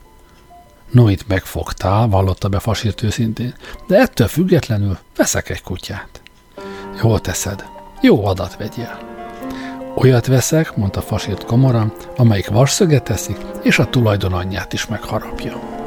[0.92, 3.54] No, itt megfogtál, vallotta be fasírt őszintén,
[3.88, 6.22] de ettől függetlenül veszek egy kutyát.
[7.02, 7.66] Jól teszed.
[8.02, 9.00] Jó adat vegyél.
[9.96, 15.81] Olyat veszek, mondta fasírt komoran, amelyik varszöget teszik, és a tulajdon anyját is megharapja.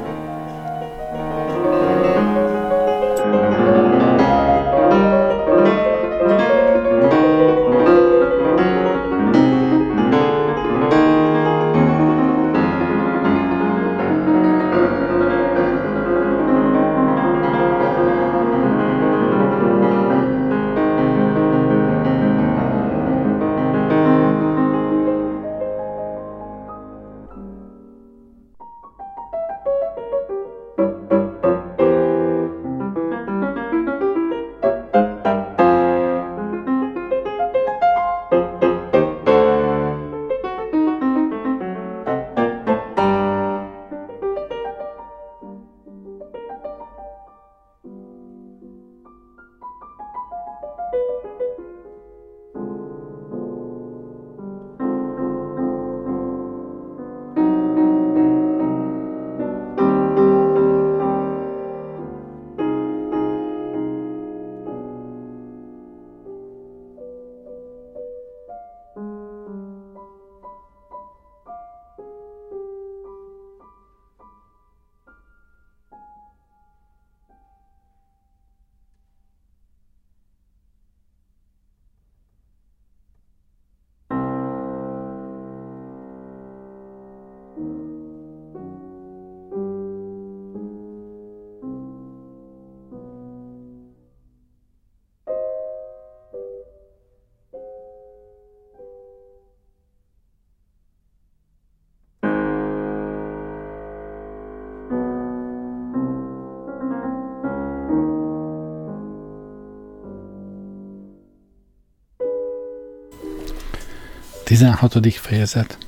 [114.54, 115.14] 16.
[115.14, 115.78] fejezet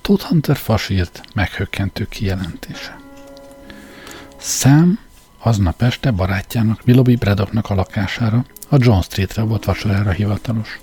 [0.00, 3.00] Todd Hunter fasírt meghökkentő kijelentése.
[4.38, 4.98] Sam
[5.38, 10.80] aznap este barátjának, Willoughby Braddocknak a lakására, a John Streetre volt vacsorára hivatalos.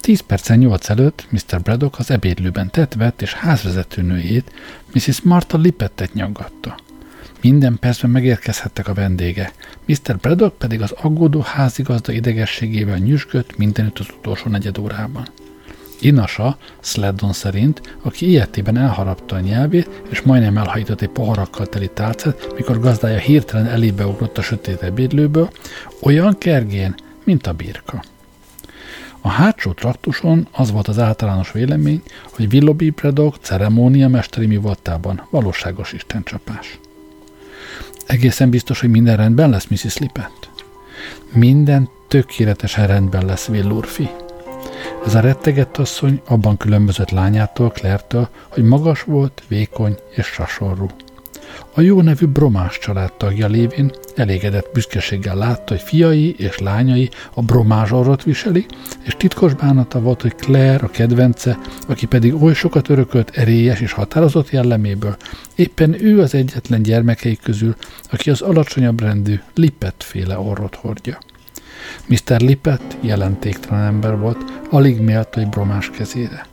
[0.00, 1.60] Tíz percen nyolc előtt Mr.
[1.62, 4.52] Braddock az ebédlőben tett vett és házvezetőnőjét,
[4.92, 5.20] Mrs.
[5.20, 6.78] Martha Lipettet nyaggatta.
[7.40, 9.52] Minden percben megérkezhettek a vendége,
[9.86, 10.16] Mr.
[10.16, 15.28] Braddock pedig az aggódó házigazda idegességével nyüzsgött mindenütt az utolsó negyed órában.
[16.00, 22.54] Inasa, Sleddon szerint, aki ilyetében elharapta a nyelvét, és majdnem elhajított egy poharakkal teli tálcát,
[22.56, 25.50] mikor gazdája hirtelen elébe ugrott a sötét ebédlőből,
[26.00, 28.02] olyan kergén, mint a birka.
[29.20, 35.26] A hátsó traktuson az volt az általános vélemény, hogy Willoughby Braddock ceremónia mesteri mi voltában
[35.30, 36.78] valóságos istencsapás.
[38.06, 39.98] Egészen biztos, hogy minden rendben lesz, Mrs.
[39.98, 40.50] Lippett?
[41.32, 44.08] Minden tökéletesen rendben lesz, Villurfi.
[45.06, 50.86] Ez a rettegett asszony abban különbözött lányától, Klertől, hogy magas volt, vékony és sasorú.
[51.74, 57.92] A jó nevű Bromás családtagja lévén elégedett büszkeséggel látta, hogy fiai és lányai a Bromás
[57.92, 58.66] orrot viseli,
[59.02, 61.58] és titkos bánata volt, hogy Claire, a kedvence,
[61.88, 65.16] aki pedig oly sokat örökölt erélyes és határozott jelleméből,
[65.54, 67.76] éppen ő az egyetlen gyermekei közül,
[68.10, 71.18] aki az alacsonyabb rendű Lippet féle orrot hordja.
[72.06, 72.40] Mr.
[72.40, 76.46] Lippet jelentéktelen ember volt, alig méltó egy bromás kezére.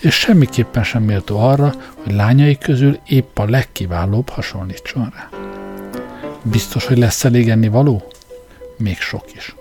[0.00, 5.28] És semmiképpen sem méltó arra, hogy lányai közül épp a legkiválóbb hasonlítson rá.
[6.42, 8.02] Biztos, hogy lesz elég enni való?
[8.76, 9.54] Még sok is.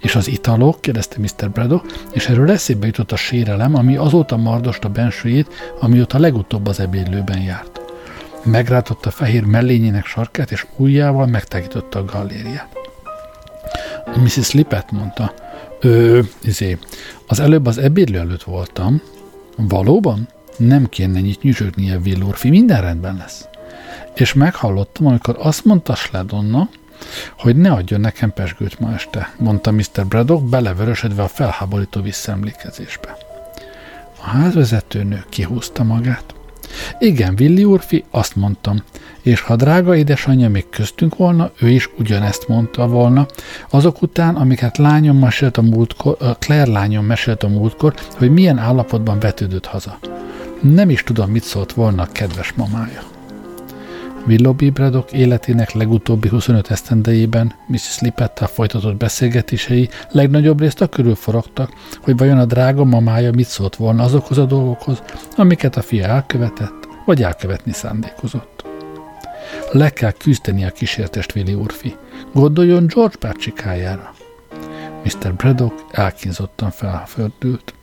[0.00, 0.80] És az italok?
[0.80, 1.50] kérdezte Mr.
[1.50, 7.40] Braddock, és erről eszébe jutott a sérelem, ami azóta mardosta bensőjét, amióta legutóbb az ebédlőben
[7.40, 7.80] járt.
[8.44, 12.79] Megrátotta fehér mellényének sarkát, és ujjával megtágította a gallériát.
[14.16, 14.52] Mrs.
[14.52, 15.34] Lippet mondta,
[15.80, 16.78] Ö, izé,
[17.26, 19.02] az előbb az ebédlő előtt voltam.
[19.56, 20.28] Valóban?
[20.56, 23.48] Nem kéne ennyit nyüzsögnie, Villorfi, minden rendben lesz.
[24.14, 26.68] És meghallottam, amikor azt mondta Sledonna,
[27.38, 30.06] hogy ne adjon nekem pesgőt ma este, mondta Mr.
[30.08, 33.16] Braddock, belevörösödve a felháborító visszaemlékezésbe.
[34.22, 36.34] A házvezetőnő kihúzta magát.
[36.98, 38.82] Igen, Willi úrfi, azt mondtam,
[39.22, 43.26] és ha drága édesanyja még köztünk volna, ő is ugyanezt mondta volna,
[43.70, 49.18] azok után, amiket lányom mesélt a múltkor, Claire lányom mesélt a múltkor, hogy milyen állapotban
[49.18, 49.98] vetődött haza.
[50.60, 53.09] Nem is tudom, mit szólt volna a kedves mamája.
[54.26, 58.00] Willoughby Braddock életének legutóbbi 25 esztendejében Mrs.
[58.00, 63.76] Lippettel folytatott beszélgetései legnagyobb részt a körül forogtak, hogy vajon a drága mamája mit szólt
[63.76, 65.02] volna azokhoz a dolgokhoz,
[65.36, 68.64] amiket a fia elkövetett, vagy elkövetni szándékozott.
[69.72, 71.96] Le kell küzdeni a kísértest, Willi úrfi.
[72.32, 74.14] Gondoljon George bácsikájára.
[75.04, 75.34] Mr.
[75.34, 77.74] Braddock elkínzottan felfördült.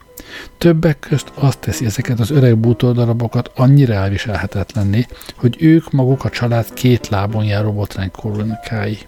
[0.58, 6.72] Többek közt azt teszi ezeket az öreg bútordarabokat annyira elviselhetetlenné, hogy ők maguk a család
[6.72, 8.98] két lábon járó botrány koronikái.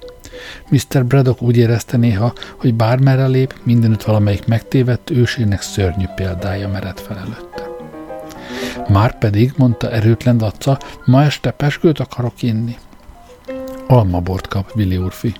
[0.70, 1.04] Mr.
[1.04, 7.16] Braddock úgy érezte néha, hogy bármerre lép, mindenütt valamelyik megtévedt ősének szörnyű példája mered fel
[7.16, 7.68] előtte.
[8.88, 12.76] Már pedig, mondta erőtlen dacca, ma este peskőt akarok inni.
[13.86, 15.34] Almabort kap, Willi úrfi.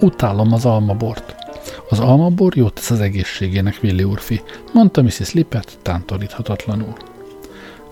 [0.00, 1.34] Utálom az almabort.
[1.88, 4.42] Az almabor jót tesz az egészségének, Willi úrfi,
[4.72, 5.32] mondta Mrs.
[5.32, 6.94] Lippet tántoríthatatlanul.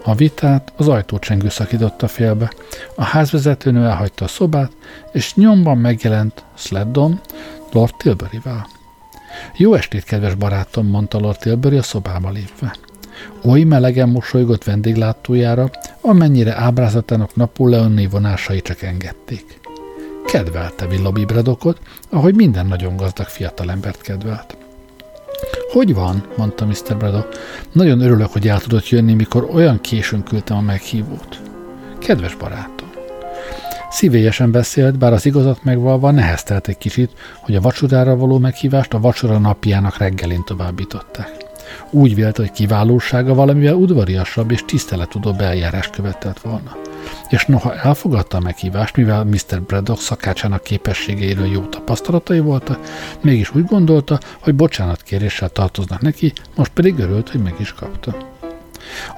[0.04, 2.52] A vitát az ajtócsengő szakította félbe.
[2.94, 4.72] A házvezetőnő elhagyta a szobát,
[5.12, 7.20] és nyomban megjelent Sleddon
[7.72, 8.66] Lord Tilbury-vel.
[9.56, 12.76] Jó estét, kedves barátom, mondta Lord Tilbury a szobába lépve.
[13.44, 19.60] Oly melegen mosolygott vendéglátójára, amennyire ábrázatának napóleoni vonásai csak engedték.
[20.32, 24.56] Kedvelte Villabi Bradokot, ahogy minden nagyon gazdag fiatalembert kedvelt.
[25.72, 26.26] Hogy van?
[26.36, 26.96] mondta Mr.
[26.96, 27.36] Braddock.
[27.72, 31.40] Nagyon örülök, hogy el tudott jönni, mikor olyan későn küldtem a meghívót.
[31.98, 32.88] Kedves barátom.
[33.90, 37.10] Szívélyesen beszélt, bár az igazat megvalva neheztelt egy kicsit,
[37.40, 41.36] hogy a vacsorára való meghívást a vacsora napjának reggelén továbbították.
[41.90, 46.87] Úgy vélte, hogy kiválósága valamivel udvariasabb és tiszteletudóbb eljárás követett volna
[47.28, 49.62] és noha elfogadta a meghívást, mivel Mr.
[49.66, 52.78] Braddock szakácsának képességeiről jó tapasztalatai voltak,
[53.20, 58.16] mégis úgy gondolta, hogy bocsánatkéréssel tartoznak neki, most pedig örült, hogy meg is kapta.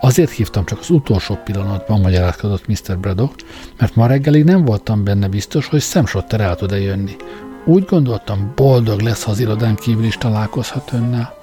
[0.01, 2.99] Azért hívtam csak az utolsó pillanatban, magyarázkodott Mr.
[2.99, 3.41] Braddock,
[3.79, 7.17] mert ma reggelig nem voltam benne biztos, hogy Szemsotter el tud-e jönni.
[7.65, 11.35] Úgy gondoltam, boldog lesz, ha az irodán kívül is találkozhat önnel.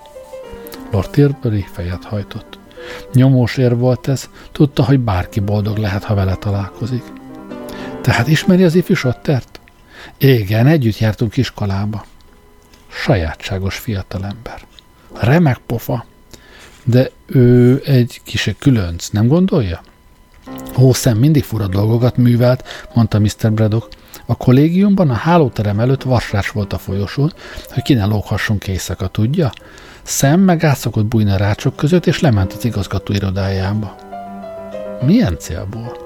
[0.92, 2.60] Lord Tilbury fejet hajtott.
[3.14, 7.04] Nyomós ér volt ez, tudta, hogy bárki boldog lehet, ha vele találkozik.
[8.02, 9.60] Tehát ismeri az ifjú Sottert?
[10.18, 12.06] Igen, együtt jártunk iskolába.
[12.88, 14.62] Sajátságos fiatalember.
[15.14, 16.06] Remek pofa.
[16.84, 19.82] De ő egy kise különc, nem gondolja?
[20.78, 22.64] Ó, mindig fura dolgokat művelt,
[22.94, 23.52] mondta Mr.
[23.52, 23.94] Braddock.
[24.26, 27.34] A kollégiumban a hálóterem előtt vasrás volt a folyosón,
[27.70, 29.52] hogy ki ne lóghassunk éjszaka, tudja?
[30.08, 33.96] Szem meg átszokott bújni a rácsok között, és lement az igazgató irodájába.
[35.06, 35.98] Milyen célból?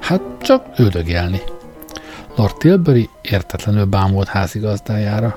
[0.00, 1.40] Hát csak üldögélni.
[2.36, 5.34] Lord Tilbury értetlenül bámult házigazdájára.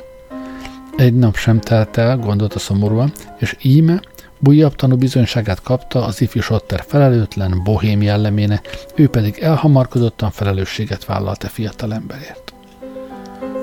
[0.98, 4.02] Egy nap sem telt el, gondolta szomorúan, és íme
[4.48, 8.62] újabb tanúbizonyságát kapta az ifjú Sotter felelőtlen, bohém jelleméne,
[8.96, 12.54] ő pedig elhamarkodottan felelősséget vállalt a fiatalemberért.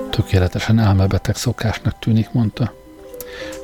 [0.09, 2.78] Tökéletesen elmebeteg szokásnak tűnik, mondta.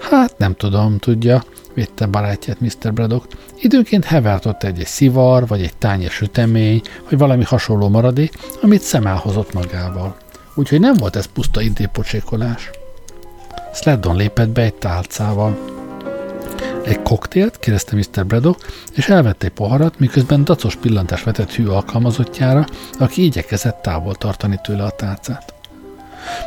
[0.10, 1.44] Hát nem tudom, tudja,
[1.74, 2.94] védte barátját Mr.
[2.94, 3.32] Braddock.
[3.60, 8.82] Időnként hevert ott egy, egy szivar, vagy egy tányér sütemény, vagy valami hasonló maradék, amit
[8.82, 10.16] szem elhozott magával.
[10.56, 12.70] Úgyhogy nem volt ez puszta idépocsékolás.
[13.74, 15.58] Sleddon lépett be egy tálcával.
[16.86, 18.26] Egy koktélt, kérdezte Mr.
[18.26, 22.66] Braddock, és elvette egy poharat, miközben dacos pillantás vetett hű alkalmazottjára,
[23.00, 25.55] aki igyekezett távol tartani tőle a tárcát.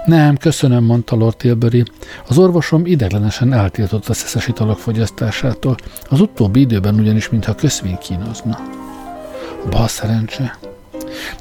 [0.05, 1.85] Nem, köszönöm, mondta Lord Tilbury.
[2.29, 5.76] Az orvosom ideglenesen eltiltott a szeszes italok fogyasztásától,
[6.09, 8.59] az utóbbi időben ugyanis, mintha köszvény kínozna.
[9.70, 10.59] Bal szerencse.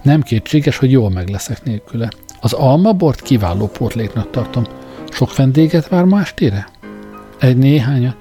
[0.02, 2.10] Nem kétséges, hogy jól meg leszek nélküle.
[2.42, 4.64] Az almabort kiváló pótléknak tartom.
[5.10, 6.68] Sok vendéget vár ma estére?
[7.40, 8.16] Egy néhányat.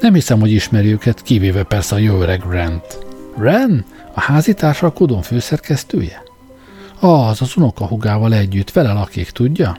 [0.00, 2.98] Nem hiszem, hogy ismeri őket, kivéve persze a jó öreg Rent.
[3.38, 3.84] Ren?
[4.14, 6.22] A házi társalkodón főszerkesztője?
[7.00, 9.78] Az, az unokahugával együtt, vele lakik, tudja?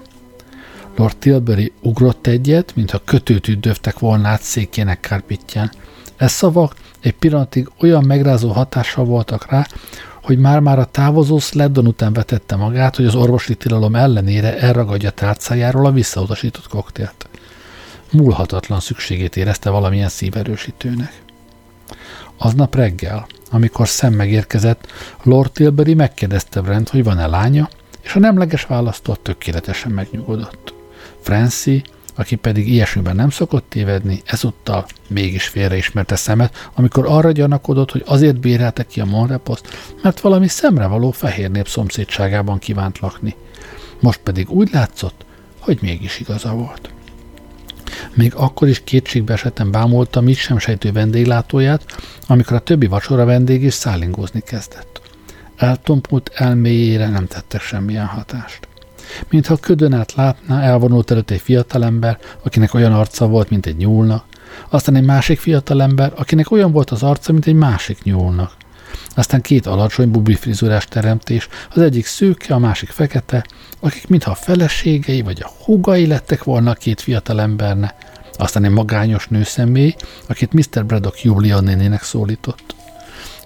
[0.96, 5.72] Lord Tilbury ugrott egyet, mintha kötőt üdvöftek volna át székének kárpitján.
[6.18, 9.68] Ez szavak egy pillanatig olyan megrázó hatással voltak rá,
[10.24, 15.86] hogy már-már a távozó Sleddon után vetette magát, hogy az orvosi tilalom ellenére elragadja tárcájáról
[15.86, 17.30] a visszautasított koktélt.
[18.12, 21.22] Múlhatatlan szükségét érezte valamilyen szíverősítőnek.
[22.38, 24.88] Aznap reggel, amikor szem megérkezett,
[25.24, 27.70] Lord Tilbury megkérdezte Brent, hogy van-e lánya,
[28.02, 30.74] és a nemleges választó tökéletesen megnyugodott.
[31.22, 31.82] Francie,
[32.16, 38.40] aki pedig ilyesmiben nem szokott tévedni, ezúttal mégis félreismerte szemet, amikor arra gyanakodott, hogy azért
[38.40, 39.68] bérelte ki a Monreposzt,
[40.02, 43.36] mert valami szemrevaló fehér nép szomszédságában kívánt lakni.
[44.00, 45.26] Most pedig úgy látszott,
[45.60, 46.90] hogy mégis igaza volt.
[48.14, 51.84] Még akkor is kétségbe esetem bámulta mit sem sejtő vendéglátóját,
[52.28, 55.02] amikor a többi vacsora vendég is szállingózni kezdett.
[55.56, 58.68] Eltompult elméjére nem tettek semmilyen hatást.
[59.30, 64.24] Mintha ködön át látná, elvonult előtt egy fiatalember, akinek olyan arca volt, mint egy nyúlnak,
[64.70, 68.52] aztán egy másik fiatalember, akinek olyan volt az arca, mint egy másik nyúlnak.
[69.16, 73.46] Aztán két alacsony bubifrizurás teremtés, az egyik szőke, a másik fekete,
[73.80, 77.94] akik mintha a feleségei vagy a húgai lettek volna a két fiatalembernek.
[78.34, 79.96] Aztán egy magányos nőszemély,
[80.28, 80.86] akit Mr.
[80.86, 82.76] Braddock Julia nénének szólított.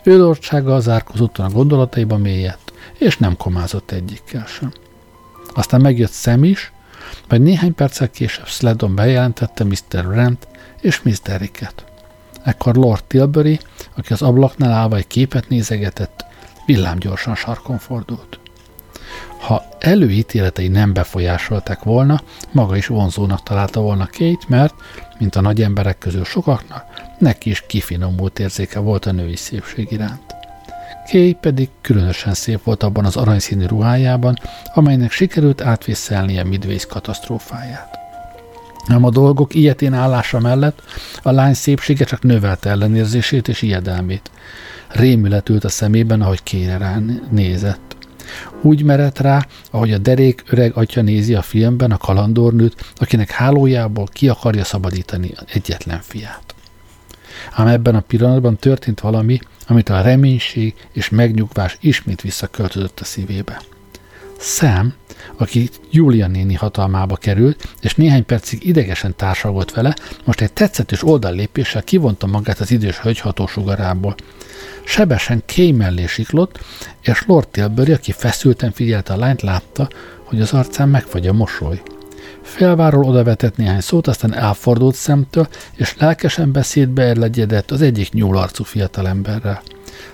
[0.04, 0.30] Ő
[0.66, 4.72] az árkozottan a gondolataiba mélyett, és nem komázott egyikkel sem.
[5.54, 6.72] Aztán megjött Sam is,
[7.30, 10.06] majd néhány perccel később Sledon bejelentette Mr.
[10.10, 10.48] Rent
[10.82, 11.39] és Mr.
[11.39, 11.93] Ricket.
[12.44, 13.60] Ekkor Lord Tilbury,
[13.96, 16.26] aki az ablaknál állva egy képet nézegetett,
[16.66, 18.39] villámgyorsan sarkon fordult.
[19.39, 22.22] Ha előítéletei nem befolyásolták volna,
[22.52, 24.74] maga is vonzónak találta volna Kate, mert,
[25.20, 26.86] mint a nagy emberek közül sokaknak,
[27.18, 30.36] neki is kifinomult érzéke volt a női szépség iránt.
[31.12, 34.39] Kay pedig különösen szép volt abban az aranyszínű ruhájában,
[34.74, 38.03] amelynek sikerült átvészelnie Midways katasztrófáját.
[38.88, 40.82] Nem a dolgok ilyetén állása mellett
[41.22, 44.32] a lány szépsége csak növelte ellenérzését és ijedelmét.
[44.88, 47.96] Rémület ült a szemében, ahogy kére rá nézett.
[48.62, 54.08] Úgy merett rá, ahogy a derék öreg atya nézi a filmben a kalandornőt, akinek hálójából
[54.12, 56.56] ki akarja szabadítani egyetlen fiát.
[57.52, 63.62] Ám ebben a pillanatban történt valami, amit a reménység és megnyugvás ismét visszaköltözött a szívébe.
[64.46, 64.94] Sam,
[65.38, 71.84] aki Julia néni hatalmába került, és néhány percig idegesen társalgott vele, most egy tetszetős oldallépéssel
[71.84, 74.16] kivonta magát az idős hölgy hatósugarából.
[74.84, 76.60] Sebesen Kay mellé siklott,
[77.02, 79.89] és Lord Tilbury, aki feszülten figyelte a lányt, látta,
[80.24, 81.82] hogy az arcán megfagy a mosoly.
[82.41, 89.62] Felváról odavetett néhány szót, aztán elfordult szemtől, és lelkesen beszédbe erlegyedett az egyik nyúlarcú fiatalemberrel.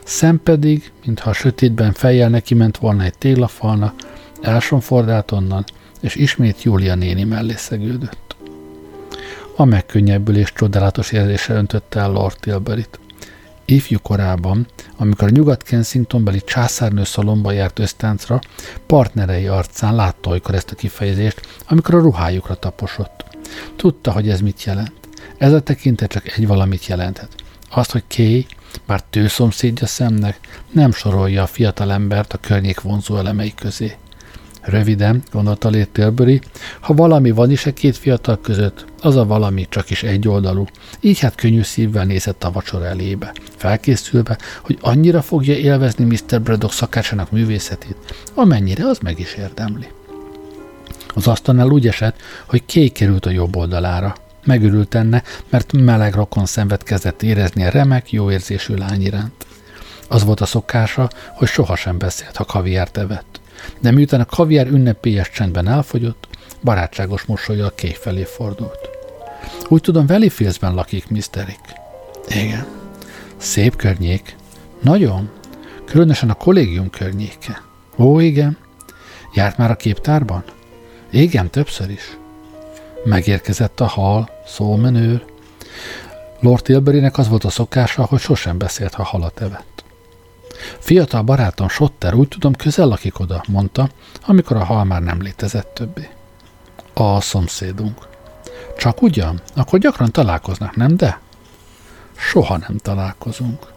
[0.04, 3.94] Szem pedig, mintha a sötétben fejjel neki ment volna egy téglafalnak,
[4.42, 5.64] elsonfordált onnan,
[6.02, 8.36] és ismét Júlia néni mellé szegődött.
[9.56, 13.00] A megkönnyebbülés csodálatos érzése öntötte el Lord Tilburyt.
[13.66, 14.68] Ifjú korában,
[14.98, 18.40] amikor a nyugat Kensingtonbeli császárnő szalomba járt ösztáncra,
[18.86, 23.26] partnerei arcán látta olykor ezt a kifejezést, amikor a ruhájukra taposott.
[23.76, 24.92] Tudta, hogy ez mit jelent.
[25.38, 27.36] Ez a tekintet csak egy valamit jelenthet.
[27.70, 28.46] Azt, hogy Kay,
[28.88, 30.40] bár tőszomszédja szemnek,
[30.72, 33.96] nem sorolja a fiatalembert a környék vonzó elemei közé.
[34.62, 36.42] Röviden, gondolta Lét Tilbury,
[36.80, 40.66] ha valami van is a két fiatal között, az a valami csak is egyoldalú.
[41.00, 46.42] Így hát könnyű szívvel nézett a vacsora elébe, felkészülve, hogy annyira fogja élvezni Mr.
[46.42, 47.98] Braddock szakácsának művészetét,
[48.34, 49.88] amennyire az meg is érdemli.
[51.14, 54.16] Az asztalnál úgy esett, hogy kék került a jobb oldalára.
[54.46, 59.46] Megörült enne, mert meleg rokon szenved kezdett érezni a remek, jó érzésű lány iránt.
[60.08, 63.29] Az volt a szokása, hogy sohasem beszélt, ha kaviárt evett
[63.80, 66.28] de miután a kaviár ünnepélyes csendben elfogyott,
[66.64, 68.90] barátságos mosolya kék felé fordult.
[69.68, 71.60] Úgy tudom, Valleyfieldsben lakik, Misterik.
[72.28, 72.66] Igen.
[73.38, 74.36] Szép környék.
[74.82, 75.30] Nagyon.
[75.86, 77.62] Különösen a kollégium környéke.
[77.98, 78.58] Ó, igen.
[79.34, 80.44] Járt már a képtárban?
[81.10, 82.18] Igen, többször is.
[83.04, 85.26] Megérkezett a hal, szómenőr.
[86.40, 89.79] Lord Tilburynek az volt a szokása, hogy sosem beszélt, ha halat evett.
[90.80, 93.90] Fiatal barátom Sotter úgy tudom közel lakik oda, mondta,
[94.26, 96.10] amikor a hal már nem létezett többé.
[96.94, 98.08] A szomszédunk.
[98.78, 99.42] Csak ugyan?
[99.56, 101.20] Akkor gyakran találkoznak, nem de?
[102.16, 103.68] Soha nem találkozunk.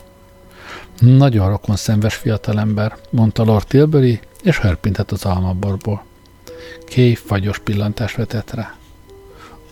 [0.99, 6.05] Nagyon rokon szenves fiatalember, mondta Lord Tilbury, és hörpintett az almaborból.
[6.95, 8.75] Kay fagyos pillantást vetett rá.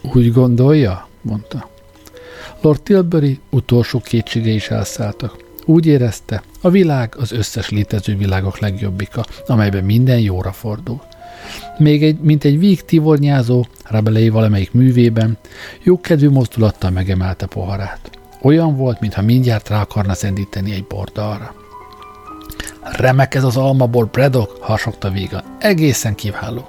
[0.01, 1.09] Úgy gondolja?
[1.21, 1.69] mondta.
[2.61, 5.37] Lord Tilbury utolsó kétsége is elszálltak.
[5.65, 11.03] Úgy érezte, a világ az összes létező világok legjobbika, amelyben minden jóra fordul.
[11.79, 15.39] Még egy, mint egy víg tivornyázó, Rabelei valamelyik művében,
[15.83, 18.11] jókedvű mozdulattal megemelte poharát.
[18.43, 21.55] Olyan volt, mintha mindjárt rá akarna szendíteni egy bordalra.
[22.83, 25.43] Remek ez az almaból, Braddock, harsogta vígan.
[25.59, 26.69] Egészen kiváló.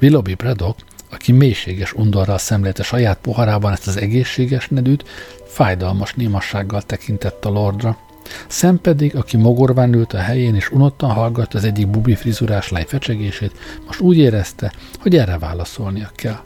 [0.00, 0.78] Willoughby Braddock,
[1.10, 5.04] aki mélységes undorral szemlélte saját poharában ezt az egészséges nedűt,
[5.50, 7.96] fájdalmas némassággal tekintett a lordra.
[8.46, 12.84] Szem pedig, aki mogorván ült a helyén és unottan hallgatta az egyik bubi frizurás lány
[12.86, 13.52] fecsegését,
[13.86, 16.40] most úgy érezte, hogy erre válaszolnia kell.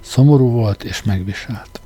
[0.00, 1.80] Szomorú volt és megviselt.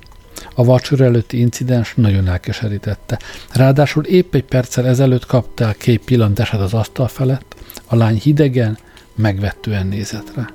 [0.55, 3.19] A vacsora előtti incidens nagyon elkeserítette.
[3.51, 8.77] Ráadásul épp egy perccel ezelőtt kapta el két pillantását az asztal felett, a lány hidegen,
[9.15, 10.49] megvettően nézett rá.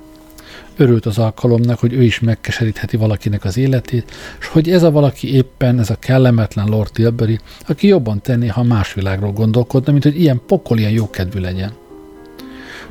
[0.81, 5.33] Örült az alkalomnak, hogy ő is megkeserítheti valakinek az életét, és hogy ez a valaki
[5.33, 10.19] éppen ez a kellemetlen Lord Tilbury, aki jobban tenné, ha más világról gondolkodna, mint hogy
[10.19, 11.71] ilyen pokol, ilyen jókedvű legyen.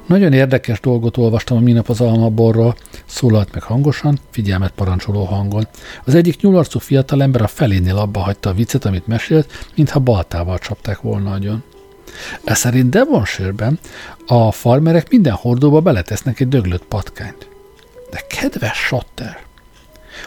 [0.06, 2.76] Nagyon érdekes dolgot olvastam a minap az almaborról,
[3.06, 5.68] szólalt meg hangosan, figyelmet parancsoló hangon.
[6.04, 11.00] Az egyik nyularcú fiatalember a felénél abba hagyta a viccet, amit mesélt, mintha baltával csapták
[11.00, 11.62] volna agyon.
[12.44, 13.78] Ez szerint Devonshire-ben
[14.26, 17.49] a farmerek minden hordóba beletesznek egy döglött patkányt.
[18.10, 19.38] De kedves Sotter,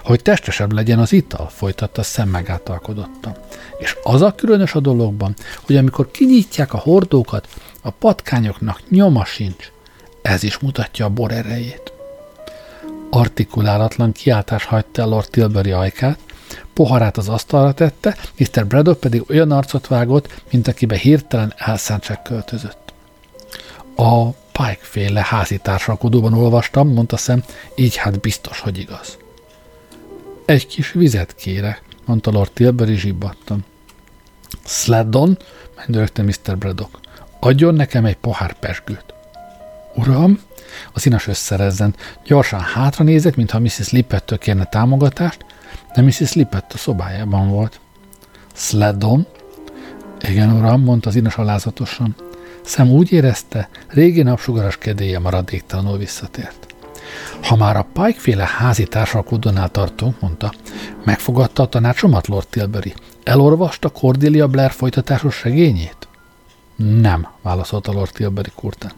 [0.04, 3.36] hogy testesebb legyen az ital, folytatta szem megáltalkodottan.
[3.78, 7.48] És az a különös a dologban, hogy amikor kinyitják a hordókat,
[7.82, 9.72] a patkányoknak nyoma sincs.
[10.22, 11.94] Ez is mutatja a bor erejét.
[13.10, 16.20] Artikulálatlan kiáltás hagyta el Lord Tilbury ajkát,
[16.74, 18.68] poharát az asztalra tette, Mr.
[18.68, 22.94] Braddock pedig olyan arcot vágott, mint akibe hirtelen elszántság költözött.
[23.96, 27.44] A Pike-féle házi társalkodóban olvastam, mondta szem,
[27.76, 29.18] így hát biztos, hogy igaz.
[30.46, 33.66] Egy kis vizet kérek, mondta Lord Tilbury zsibbattan.
[34.66, 35.38] Sladdon,
[35.76, 36.58] mendőrte Mr.
[36.58, 37.00] Braddock.
[37.40, 39.14] Adjon nekem egy pohár pesgőt.
[39.96, 40.40] Uram,
[40.94, 41.96] az inas összerezzen.
[42.26, 43.92] Gyorsan hátra nézett, mintha Mrs.
[43.92, 45.46] Lippettől kérne támogatást,
[45.96, 46.34] de Mrs.
[46.34, 47.80] Lippett a szobájában volt.
[48.54, 49.28] Sladdon?
[50.22, 52.16] Igen, uram, mondta az inas alázatosan.
[52.64, 56.74] Szem úgy érezte, régi napsugaras kedélye maradéktalanul visszatért.
[57.42, 60.54] Ha már a Pike-féle házi társalkodónál tartunk, mondta,
[61.04, 62.94] megfogadta a tanácsomat Lord Tilbury.
[63.24, 66.08] Elolvasta Cordelia Blair folytatásos segényét?
[66.76, 68.92] Nem, válaszolta Lord Tilbury kurtán.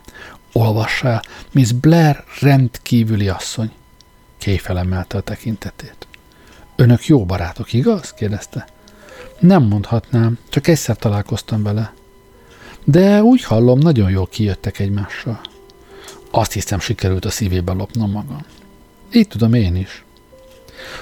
[0.54, 3.72] Olvassa el, Miss Blair rendkívüli asszony.
[4.40, 6.08] Kay felemelte a tekintetét.
[6.76, 8.14] Önök jó barátok, igaz?
[8.14, 8.68] kérdezte.
[9.40, 11.94] Nem mondhatnám, csak egyszer találkoztam vele.
[12.86, 15.42] De úgy hallom, nagyon jól kijöttek egymással.
[16.32, 18.46] Azt hiszem, sikerült a szívébe lopnom magam.
[19.14, 20.04] Így tudom én is.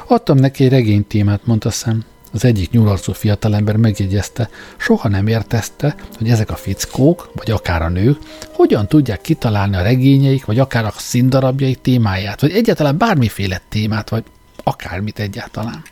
[0.07, 2.03] Adtam neki egy regénytémát, mondta szem.
[2.33, 7.89] Az egyik nyularcú fiatalember megjegyezte, soha nem értezte, hogy ezek a fickók, vagy akár a
[7.89, 8.17] nők,
[8.51, 14.23] hogyan tudják kitalálni a regényeik, vagy akár a színdarabjaik témáját, vagy egyáltalán bármiféle témát, vagy
[14.63, 15.83] akármit egyáltalán.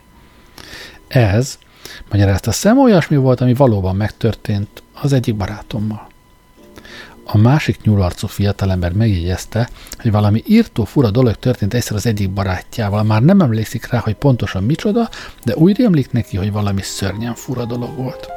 [1.08, 1.58] Ez,
[2.12, 6.08] magyarázta szem, olyasmi volt, ami valóban megtörtént az egyik barátommal.
[7.24, 13.04] A másik nyúlarcú fiatalember megjegyezte, hogy valami írtó fura dolog történt egyszer az egyik barátjával.
[13.04, 15.10] Már nem emlékszik rá, hogy pontosan micsoda,
[15.46, 18.28] de úgy rémlik neki, hogy valami szörnyen fura dolog volt.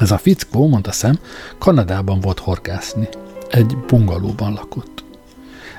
[0.00, 1.18] Ez a fickó, mondta szem,
[1.58, 3.08] Kanadában volt horgászni.
[3.50, 5.04] Egy bungalóban lakott.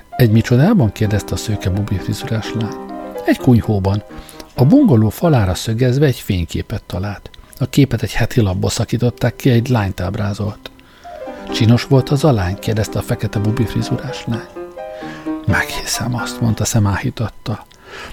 [0.10, 0.92] Egy micsodában?
[0.92, 2.76] kérdezte a szőke bubi frizurás lány.
[3.26, 4.04] Egy kunyhóban.
[4.56, 7.30] A bungaló falára szögezve egy fényképet talált.
[7.58, 10.72] A képet egy heti labból szakították ki, egy lányt ábrázolt.
[11.54, 12.60] Csinos volt az alány?
[12.60, 14.48] kérdezte a fekete bubi frizurás lány.
[15.46, 17.66] Meghiszem azt, mondta szemáhította.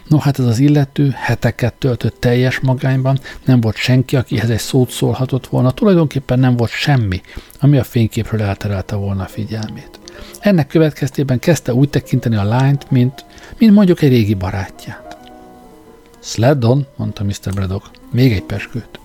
[0.07, 4.91] No hát ez az illető heteket töltött teljes magányban, nem volt senki, akihez egy szót
[4.91, 7.21] szólhatott volna, tulajdonképpen nem volt semmi,
[7.61, 10.01] ami a fényképről elterelte volna a figyelmét.
[10.41, 13.25] Ennek következtében kezdte úgy tekinteni a lányt, mint,
[13.59, 15.17] mint mondjuk egy régi barátját.
[16.23, 17.53] Sleddon, mondta Mr.
[17.55, 19.00] Braddock, még egy peskőt.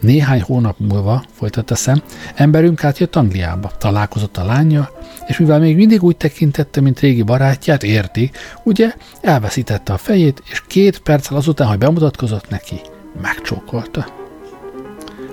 [0.00, 2.02] Néhány hónap múlva, folytatta szem,
[2.34, 4.90] emberünk átjött Angliába, találkozott a lánya,
[5.26, 8.30] és mivel még mindig úgy tekintette, mint régi barátját, érti,
[8.64, 12.80] ugye, elveszítette a fejét, és két perccel azután, hogy bemutatkozott neki,
[13.22, 14.06] megcsókolta.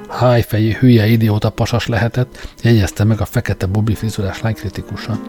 [0.09, 5.19] Hájfejű, hülye, idióta pasas lehetett, jegyezte meg a fekete bubi frizurás lány kritikusan.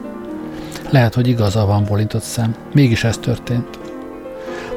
[0.91, 2.55] Lehet, hogy igaza van, bolintott szem.
[2.73, 3.79] Mégis ez történt.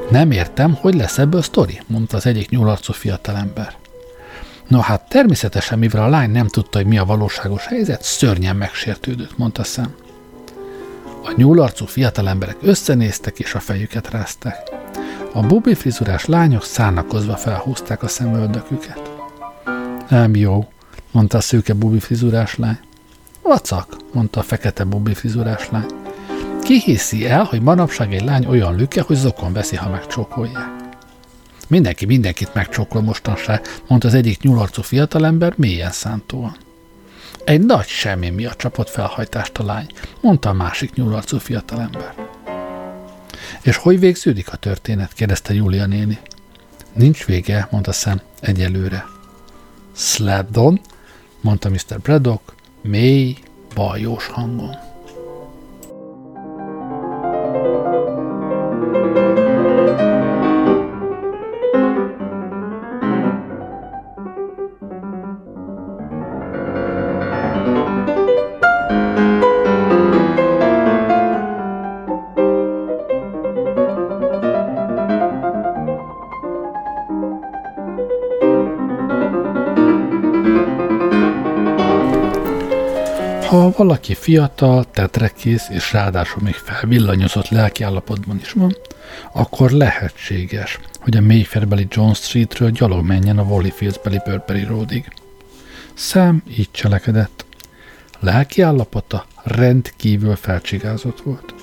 [0.09, 3.81] Nem értem, hogy lesz ebből sztori, mondta az egyik nyularcú fiatalember.
[4.72, 9.38] No hát természetesen, mivel a lány nem tudta, hogy mi a valóságos helyzet, szörnyen megsértődött,
[9.38, 9.95] mondta szem.
[11.24, 14.57] A nyúlarcú fiatalemberek összenéztek és a fejüket rázták.
[15.34, 19.11] A bubi frizurás lányok szánakozva felhúzták a szemöldöküket.
[20.09, 20.67] Nem jó,
[21.11, 22.80] mondta a szőke bubi frizurás lány.
[23.41, 25.89] Vacak, mondta a fekete bubi frizurás lány.
[26.61, 30.81] Ki hiszi el, hogy manapság egy lány olyan lüke, hogy zokon veszi, ha megcsókolják?
[31.72, 36.57] Mindenki mindenkit megcsókol mostanság, mondta az egyik nyularcú fiatalember mélyen szántóan.
[37.43, 39.88] Egy nagy semmi miatt csapott felhajtást a lány,
[40.22, 42.13] mondta a másik nyularcú fiatalember.
[43.61, 45.13] És hogy végződik a történet?
[45.13, 46.19] kérdezte Júlia néni.
[46.93, 49.05] Nincs vége, mondta szem, egyelőre.
[49.95, 50.82] Sladdon,
[51.41, 51.99] mondta Mr.
[52.01, 53.38] Braddock, mély,
[53.76, 54.91] bajós hangon.
[83.78, 88.76] Valaki fiatal, tetrekész és ráadásul még felvillanyozott lelki állapotban is van,
[89.34, 95.13] akkor lehetséges, hogy a Mayfairbeli John Streetről gyalog menjen a Valleyfields-beli Burberry Roadig.
[95.93, 97.45] Sam így cselekedett.
[98.19, 101.53] Lelki állapota rendkívül felcsigázott volt.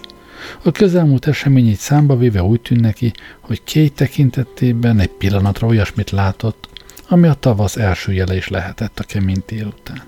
[0.62, 6.11] A közelmúlt esemény így számba véve úgy tűnt neki, hogy két tekintetében egy pillanatra olyasmit
[6.11, 6.68] látott,
[7.09, 10.02] ami a tavasz első jele is lehetett a kemény után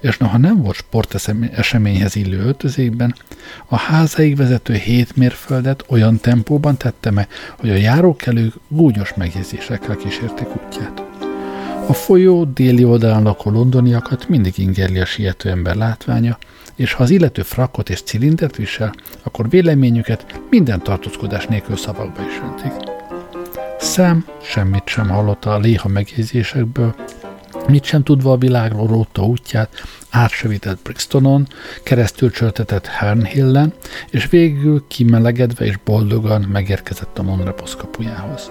[0.00, 3.14] és noha nem volt sporteseményhez illő öltözékben,
[3.66, 7.28] a házaig vezető hét mérföldet olyan tempóban tette meg,
[7.58, 11.02] hogy a járókelők gúnyos megjegyzésekkel kísérték útját.
[11.86, 16.38] A folyó déli oldalán lakó londoniakat mindig ingerli a siető ember látványa,
[16.74, 22.40] és ha az illető frakot és cilindert visel, akkor véleményüket minden tartózkodás nélkül szavakba is
[22.42, 22.90] öntik.
[23.78, 26.94] Szem semmit sem hallotta a léha megjegyzésekből,
[27.68, 29.68] Mit sem tudva a világról rótta útját,
[30.10, 31.46] átsevített Brixtonon,
[31.82, 33.72] keresztül csörtetett Hernhillen,
[34.10, 38.50] és végül kimelegedve és boldogan megérkezett a Monrepos kapujához.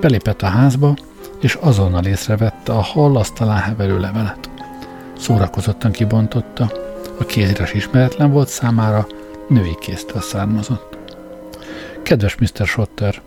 [0.00, 0.96] Belépett a házba,
[1.40, 4.50] és azonnal észrevette a hallasztalán heverő levelet.
[5.18, 6.72] Szórakozottan kibontotta,
[7.18, 9.06] a kézírás ismeretlen volt számára,
[9.48, 10.98] női kéztől származott.
[12.02, 12.66] Kedves Mr.
[12.66, 13.22] Schotter,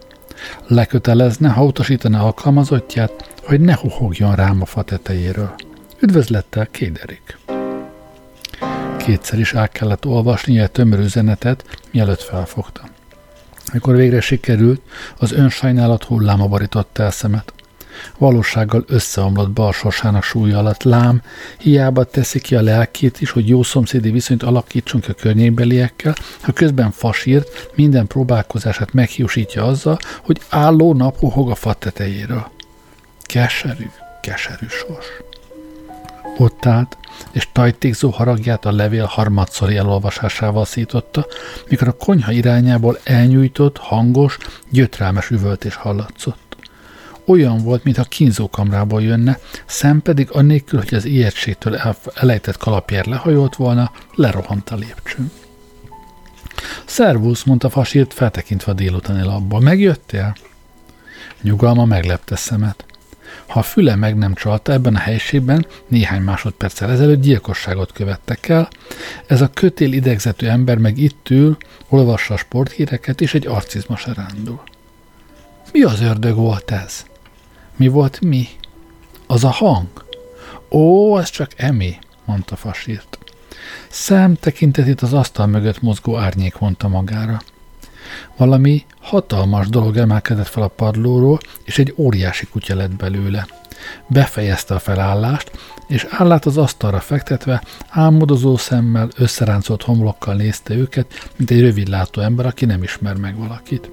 [0.67, 5.53] lekötelezne, ha utasítaná alkalmazottját, hogy ne huhogjon rám a fa tetejéről.
[5.99, 7.37] Üdvözlettel, Kéderik!
[8.97, 12.81] Kétszer is el kellett olvasni egy tömör üzenetet, mielőtt felfogta.
[13.73, 14.81] Mikor végre sikerült,
[15.17, 17.53] az önsajnálat hulláma barította el szemet.
[18.17, 21.21] Valósággal összeomlott bal sorsának súlya alatt lám,
[21.57, 26.91] hiába teszi ki a lelkét is, hogy jó szomszédi viszonyt alakítsunk a környékbeliekkel, ha közben
[26.91, 32.51] fasírt, minden próbálkozását meghiúsítja azzal, hogy álló nap huhog a fa tetejéről.
[33.21, 33.89] Keserű,
[34.21, 35.05] keserű sors.
[36.37, 36.97] Ott állt,
[37.31, 41.25] és tajtékzó haragját a levél harmadszori elolvasásával szította,
[41.69, 44.37] mikor a konyha irányából elnyújtott, hangos,
[44.69, 46.48] gyötrelmes üvöltés hallatszott.
[47.29, 51.79] Olyan volt, mintha kínzókamrából jönne, szem pedig annélkül, hogy az ijegységtől
[52.13, 55.31] elejtett kalapjár lehajolt volna, lerohant a lépcsőn.
[56.85, 59.59] Szervusz, mondta Fasírt, feltekintve a délutáni labba.
[59.59, 60.35] Megjöttél?
[61.41, 62.85] Nyugalma meglepte szemet.
[63.47, 68.69] Ha a füle meg nem csalta ebben a helységben, néhány másodperccel ezelőtt gyilkosságot követtek el,
[69.25, 71.57] ez a kötél idegzetű ember meg itt ül,
[71.89, 74.61] olvassa a sporthíreket, és egy arcizma se rándul.
[75.71, 77.08] Mi az ördög volt ez?
[77.79, 78.47] Mi volt mi?
[79.27, 79.87] Az a hang?
[80.71, 83.19] Ó, ez csak Emi, mondta fasírt.
[83.89, 87.41] Szem tekintetét az asztal mögött mozgó árnyék mondta magára.
[88.37, 93.47] Valami hatalmas dolog emelkedett fel a padlóról, és egy óriási kutya lett belőle.
[94.07, 95.51] Befejezte a felállást,
[95.87, 102.45] és állát az asztalra fektetve, álmodozó szemmel, összeráncolt homlokkal nézte őket, mint egy rövidlátó ember,
[102.45, 103.91] aki nem ismer meg valakit.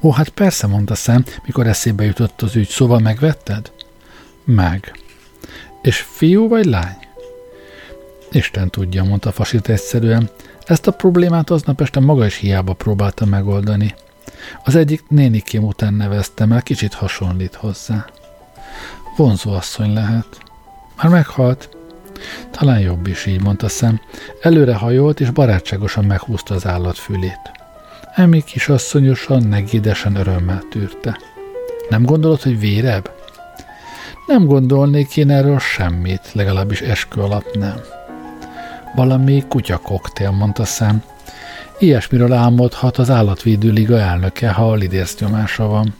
[0.00, 3.72] Ó, hát persze, mondta szem, mikor eszébe jutott az ügy, szóval megvetted?
[4.44, 4.92] Meg.
[5.82, 6.96] És fiú vagy lány?
[8.30, 10.30] Isten tudja, mondta Fasit egyszerűen.
[10.64, 13.94] Ezt a problémát aznap este maga is hiába próbálta megoldani.
[14.64, 18.06] Az egyik nénikém után neveztem el, kicsit hasonlít hozzá.
[19.16, 20.38] Vonzó asszony lehet.
[20.96, 21.68] Már meghalt.
[22.50, 24.00] Talán jobb is, így mondta szem.
[24.40, 27.63] Előre hajolt, és barátságosan meghúzta az állat fülét.
[28.14, 31.18] Emi kisasszonyosan, negédesen örömmel tűrte.
[31.88, 33.10] Nem gondolod, hogy vérebb?
[34.26, 37.80] Nem gondolnék én erről semmit, legalábbis eskü alatt nem.
[38.94, 41.02] Valami kutya koktél, mondta szem.
[41.78, 45.94] Ilyesmiről álmodhat az állatvédő liga elnöke, ha a lidérsz nyomása van.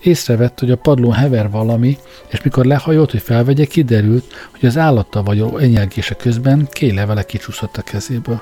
[0.00, 1.98] Észrevett, hogy a padlón hever valami,
[2.28, 7.82] és mikor lehajolt, hogy felvegye, kiderült, hogy az állattal vagyó enyelgése közben levele kicsúszott a
[7.82, 8.40] kezéből.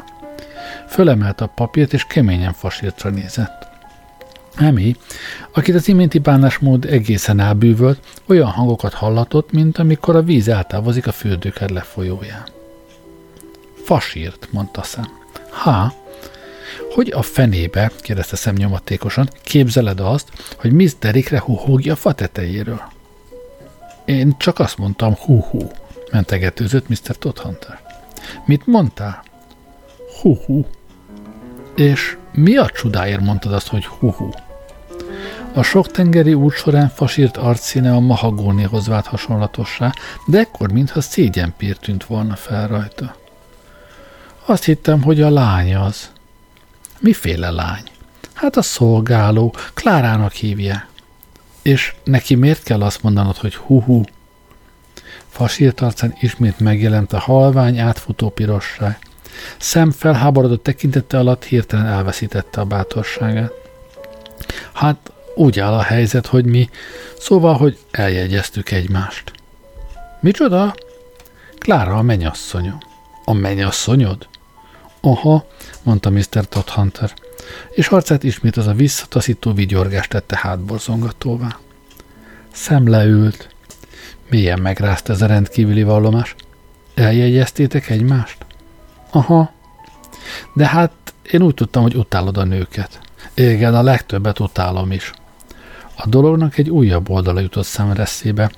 [0.92, 3.68] Fölemelte a papírt, és keményen fasírtra nézett.
[4.56, 4.96] Emi,
[5.52, 11.12] akit az iménti bánásmód egészen elbűvölt, olyan hangokat hallatott, mint amikor a víz eltávozik a
[11.12, 12.44] fürdőked lefolyóján.
[13.84, 15.08] Fasírt, mondta szem.
[15.50, 15.92] Ha,
[16.94, 22.82] hogy a fenébe, kérdezte szemnyomatékosan, képzeled azt, hogy Miss Derikre huhogja a fa tetejéről?
[24.04, 25.70] Én csak azt mondtam, hú-hú,
[26.10, 27.16] mentegetőzött Mr.
[27.18, 27.80] Todhunter.
[28.46, 29.22] Mit mondtál?
[30.20, 30.66] Hú-hú.
[31.74, 34.30] És mi a csodáért mondtad azt, hogy hú-hú?
[35.54, 39.92] A sok tengeri út során fasírt arcszíne a mahagónihoz vált hasonlatossá,
[40.26, 43.16] de ekkor mintha szégyenpír tűnt volna fel rajta.
[44.44, 46.10] Azt hittem, hogy a lány az.
[46.98, 47.82] Miféle lány?
[48.32, 50.86] Hát a szolgáló, Klárának hívja.
[51.62, 54.02] És neki miért kell azt mondanod, hogy hu-hu?
[55.28, 58.98] Fasírt arcán ismét megjelent a halvány, átfutó pirosság.
[59.58, 63.52] Szem felháborodott tekintette alatt hirtelen elveszítette a bátorságát.
[64.72, 66.68] Hát úgy áll a helyzet, hogy mi,
[67.18, 69.32] szóval, hogy eljegyeztük egymást.
[70.20, 70.74] Micsoda?
[71.58, 72.78] Klára a mennyasszonyom.
[73.24, 74.28] A mennyasszonyod?
[75.00, 75.46] Aha,
[75.82, 76.48] mondta Mr.
[76.48, 77.12] Todd Hunter,
[77.70, 81.58] és arcát ismét az a visszataszító vigyorgás tette hátborzongatóvá.
[82.52, 83.48] Szem leült.
[84.30, 86.34] Milyen megrázta ez a rendkívüli vallomás.
[86.94, 88.46] Eljegyeztétek egymást?
[89.12, 89.52] Aha.
[90.54, 90.92] De hát
[91.30, 93.00] én úgy tudtam, hogy utálod a nőket.
[93.34, 95.12] Igen, a legtöbbet utálom is.
[95.96, 98.50] A dolognak egy újabb oldala jutott szemre eszébe.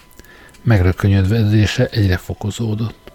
[0.63, 3.13] Megrökönyödvése egyre fokozódott.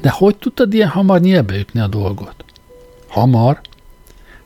[0.00, 2.44] De hogy tudtad ilyen hamar nyelbe ütni a dolgot?
[3.08, 3.60] Hamar?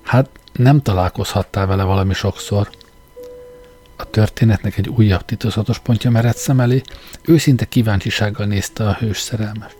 [0.03, 2.71] Hát nem találkozhattál vele valami sokszor.
[3.97, 6.83] A történetnek egy újabb titokzatos pontja mered szem elé,
[7.23, 9.73] őszinte kíváncsisággal nézte a hős szerelmes.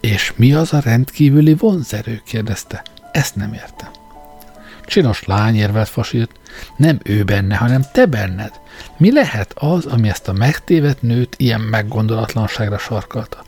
[0.00, 2.20] És mi az a rendkívüli vonzerő?
[2.24, 2.82] kérdezte.
[3.12, 3.88] Ezt nem értem.
[4.84, 6.30] Csinos lány érvelt fasírt.
[6.76, 8.60] Nem ő benne, hanem te benned.
[8.96, 13.44] Mi lehet az, ami ezt a megtévedt nőt ilyen meggondolatlanságra sarkalta?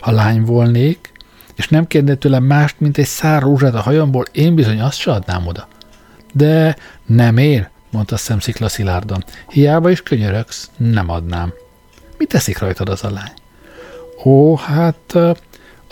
[0.00, 1.12] Ha lány volnék,
[1.54, 5.10] és nem kérnél tőlem mást, mint egy szár rózsát a hajamból, én bizony azt se
[5.12, 5.68] adnám oda.
[6.32, 6.76] De
[7.06, 9.24] nem ér, mondta szemszikla szilárdan.
[9.48, 11.52] Hiába is könyörögsz, nem adnám.
[12.18, 13.32] Mit teszik rajtad az a lány?
[14.24, 15.18] Ó, hát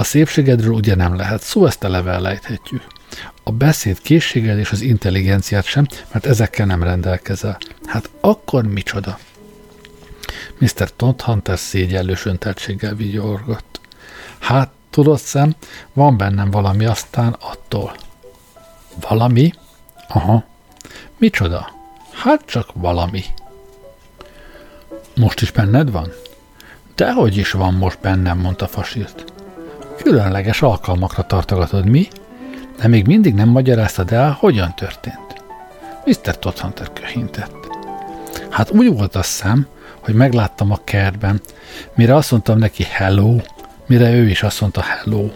[0.03, 2.83] a szépségedről ugye nem lehet szó, ezt eleve elejthetjük.
[3.43, 7.59] A beszéd készséged és az intelligenciát sem, mert ezekkel nem rendelkezel.
[7.85, 9.19] Hát akkor micsoda?
[10.59, 10.91] Mr.
[10.97, 13.81] Todd Hunter szégyellős önteltséggel vigyorgott.
[14.39, 15.55] Hát, tudod szem,
[15.93, 17.97] van bennem valami, aztán attól.
[19.01, 19.53] Valami?
[20.09, 20.45] Aha.
[21.19, 21.71] Micsoda?
[22.13, 23.25] Hát csak valami.
[25.17, 26.13] Most is benned van?
[26.95, 29.33] Dehogy is van most bennem, mondta Fasirt.
[30.03, 32.09] Különleges alkalmakra tartogatod, mi?
[32.81, 35.43] De még mindig nem magyaráztad el, hogyan történt.
[36.05, 36.39] Mr.
[36.39, 37.57] Todhunter köhintett.
[38.51, 39.67] Hát úgy volt a szem,
[40.01, 41.41] hogy megláttam a kertben,
[41.95, 43.37] mire azt mondtam neki hello,
[43.87, 45.31] mire ő is azt mondta hello.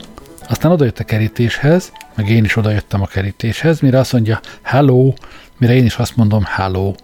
[0.48, 5.12] Aztán odajött a kerítéshez, meg én is odajöttem a kerítéshez, mire azt mondja hello,
[5.58, 6.94] mire én is azt mondom hello.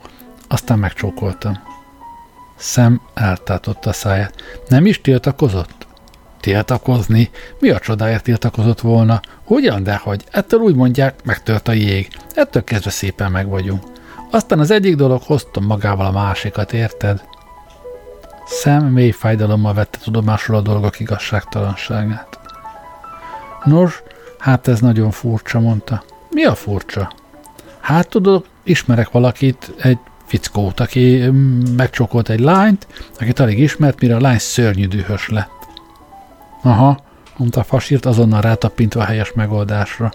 [0.48, 1.58] Aztán megcsókoltam.
[2.56, 4.34] Szem eltátotta a száját.
[4.68, 5.81] Nem is tiltakozott?
[6.42, 7.30] Tiltakozni?
[7.58, 9.20] Mi a csodáért tiltakozott volna?
[9.44, 10.24] Hogyan, de hogy?
[10.30, 12.08] Ettől úgy mondják, megtört a jég.
[12.34, 13.82] Ettől kezdve szépen meg vagyunk.
[14.30, 17.24] Aztán az egyik dolog hoztam magával a másikat, érted?
[18.46, 22.38] Szem mély fájdalommal vette tudomásul a dolgok igazságtalanságát.
[23.64, 24.02] Nos,
[24.38, 26.04] hát ez nagyon furcsa, mondta.
[26.30, 27.12] Mi a furcsa?
[27.80, 31.30] Hát tudod, ismerek valakit, egy fickót, aki
[31.76, 32.86] megcsókolt egy lányt,
[33.20, 35.61] akit alig ismert, mire a lány szörnyű dühös lett.
[36.62, 36.98] Aha,
[37.36, 40.10] mondta Fasírt azonnal rátapintva a helyes megoldásra.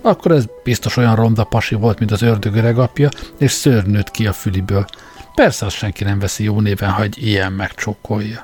[0.00, 3.08] Akkor ez biztos olyan ronda pasi volt, mint az ördög öreg apja,
[3.38, 4.86] és szörnőtt ki a füliből.
[5.34, 8.42] Persze azt senki nem veszi jó néven, ha egy ilyen megcsókolja.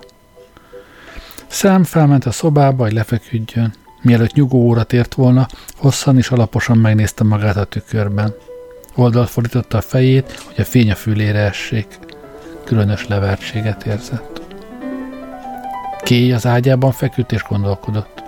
[1.46, 3.74] Szem felment a szobába, hogy lefeküdjön.
[4.02, 8.34] Mielőtt nyugó óra tért volna, hosszan és alaposan megnézte magát a tükörben.
[8.94, 11.98] Oldalt fordította a fejét, hogy a fény a fülére essék.
[12.64, 14.43] Különös levertséget érzett.
[16.04, 18.22] Kéj az ágyában feküdt és gondolkodott.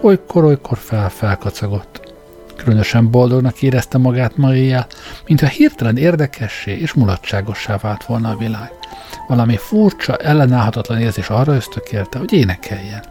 [0.00, 2.12] Olykor-olykor fel-felkacagott.
[2.56, 4.86] Különösen boldognak érezte magát ma éjjel,
[5.26, 8.70] mintha hirtelen érdekessé és mulatságossá vált volna a világ.
[9.28, 13.02] Valami furcsa, ellenállhatatlan érzés arra ösztökélte, hogy énekeljen.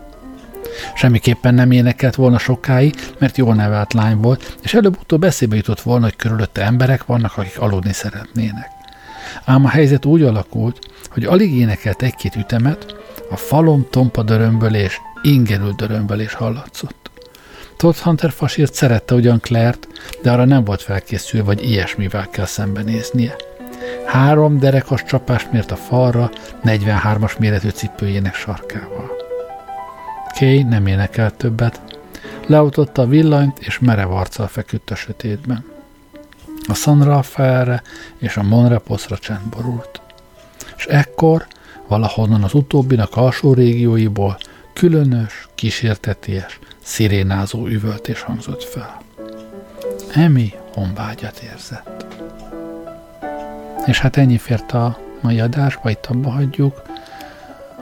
[0.96, 6.04] Semmiképpen nem énekelt volna sokáig, mert jól nevelt lány volt, és előbb-utóbb eszébe jutott volna,
[6.04, 8.71] hogy körülötte emberek vannak, akik aludni szeretnének.
[9.46, 12.96] Ám a helyzet úgy alakult, hogy alig énekelt egy-két ütemet,
[13.30, 17.12] a falon tompa dörömbölés, ingerül dörömbölés hallatszott.
[17.78, 19.88] Todd Hunter fasírt szerette ugyan Claire-t,
[20.22, 23.36] de arra nem volt felkészülve, vagy ilyesmivel kell szembenéznie.
[24.06, 26.32] Három derekas csapást mért a falra
[26.64, 29.12] 43-as méretű cipőjének sarkával.
[30.40, 31.82] Kay nem énekelt többet.
[32.48, 35.66] Leutotta a villanyt, és merev arccal feküdt a sötétben.
[36.68, 37.82] A San Rafaelre
[38.18, 40.02] és a Monreposzra csend borult.
[40.78, 41.48] És ekkor
[41.88, 44.38] valahonnan az utóbbinak alsó régióiból
[44.74, 49.02] különös, kísérteties, szirénázó üvöltés hangzott fel.
[50.14, 52.06] Emi honvágyat érzett.
[53.86, 56.82] És hát ennyi fért a mai adásba, itt abba hagyjuk.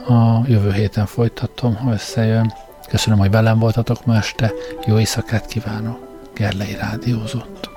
[0.08, 2.54] A jövő héten folytatom, ha összejön.
[2.88, 4.52] Köszönöm, hogy velem voltatok ma este.
[4.86, 6.08] Jó éjszakát kívánok.
[6.34, 7.70] Gerlei Rádiózott.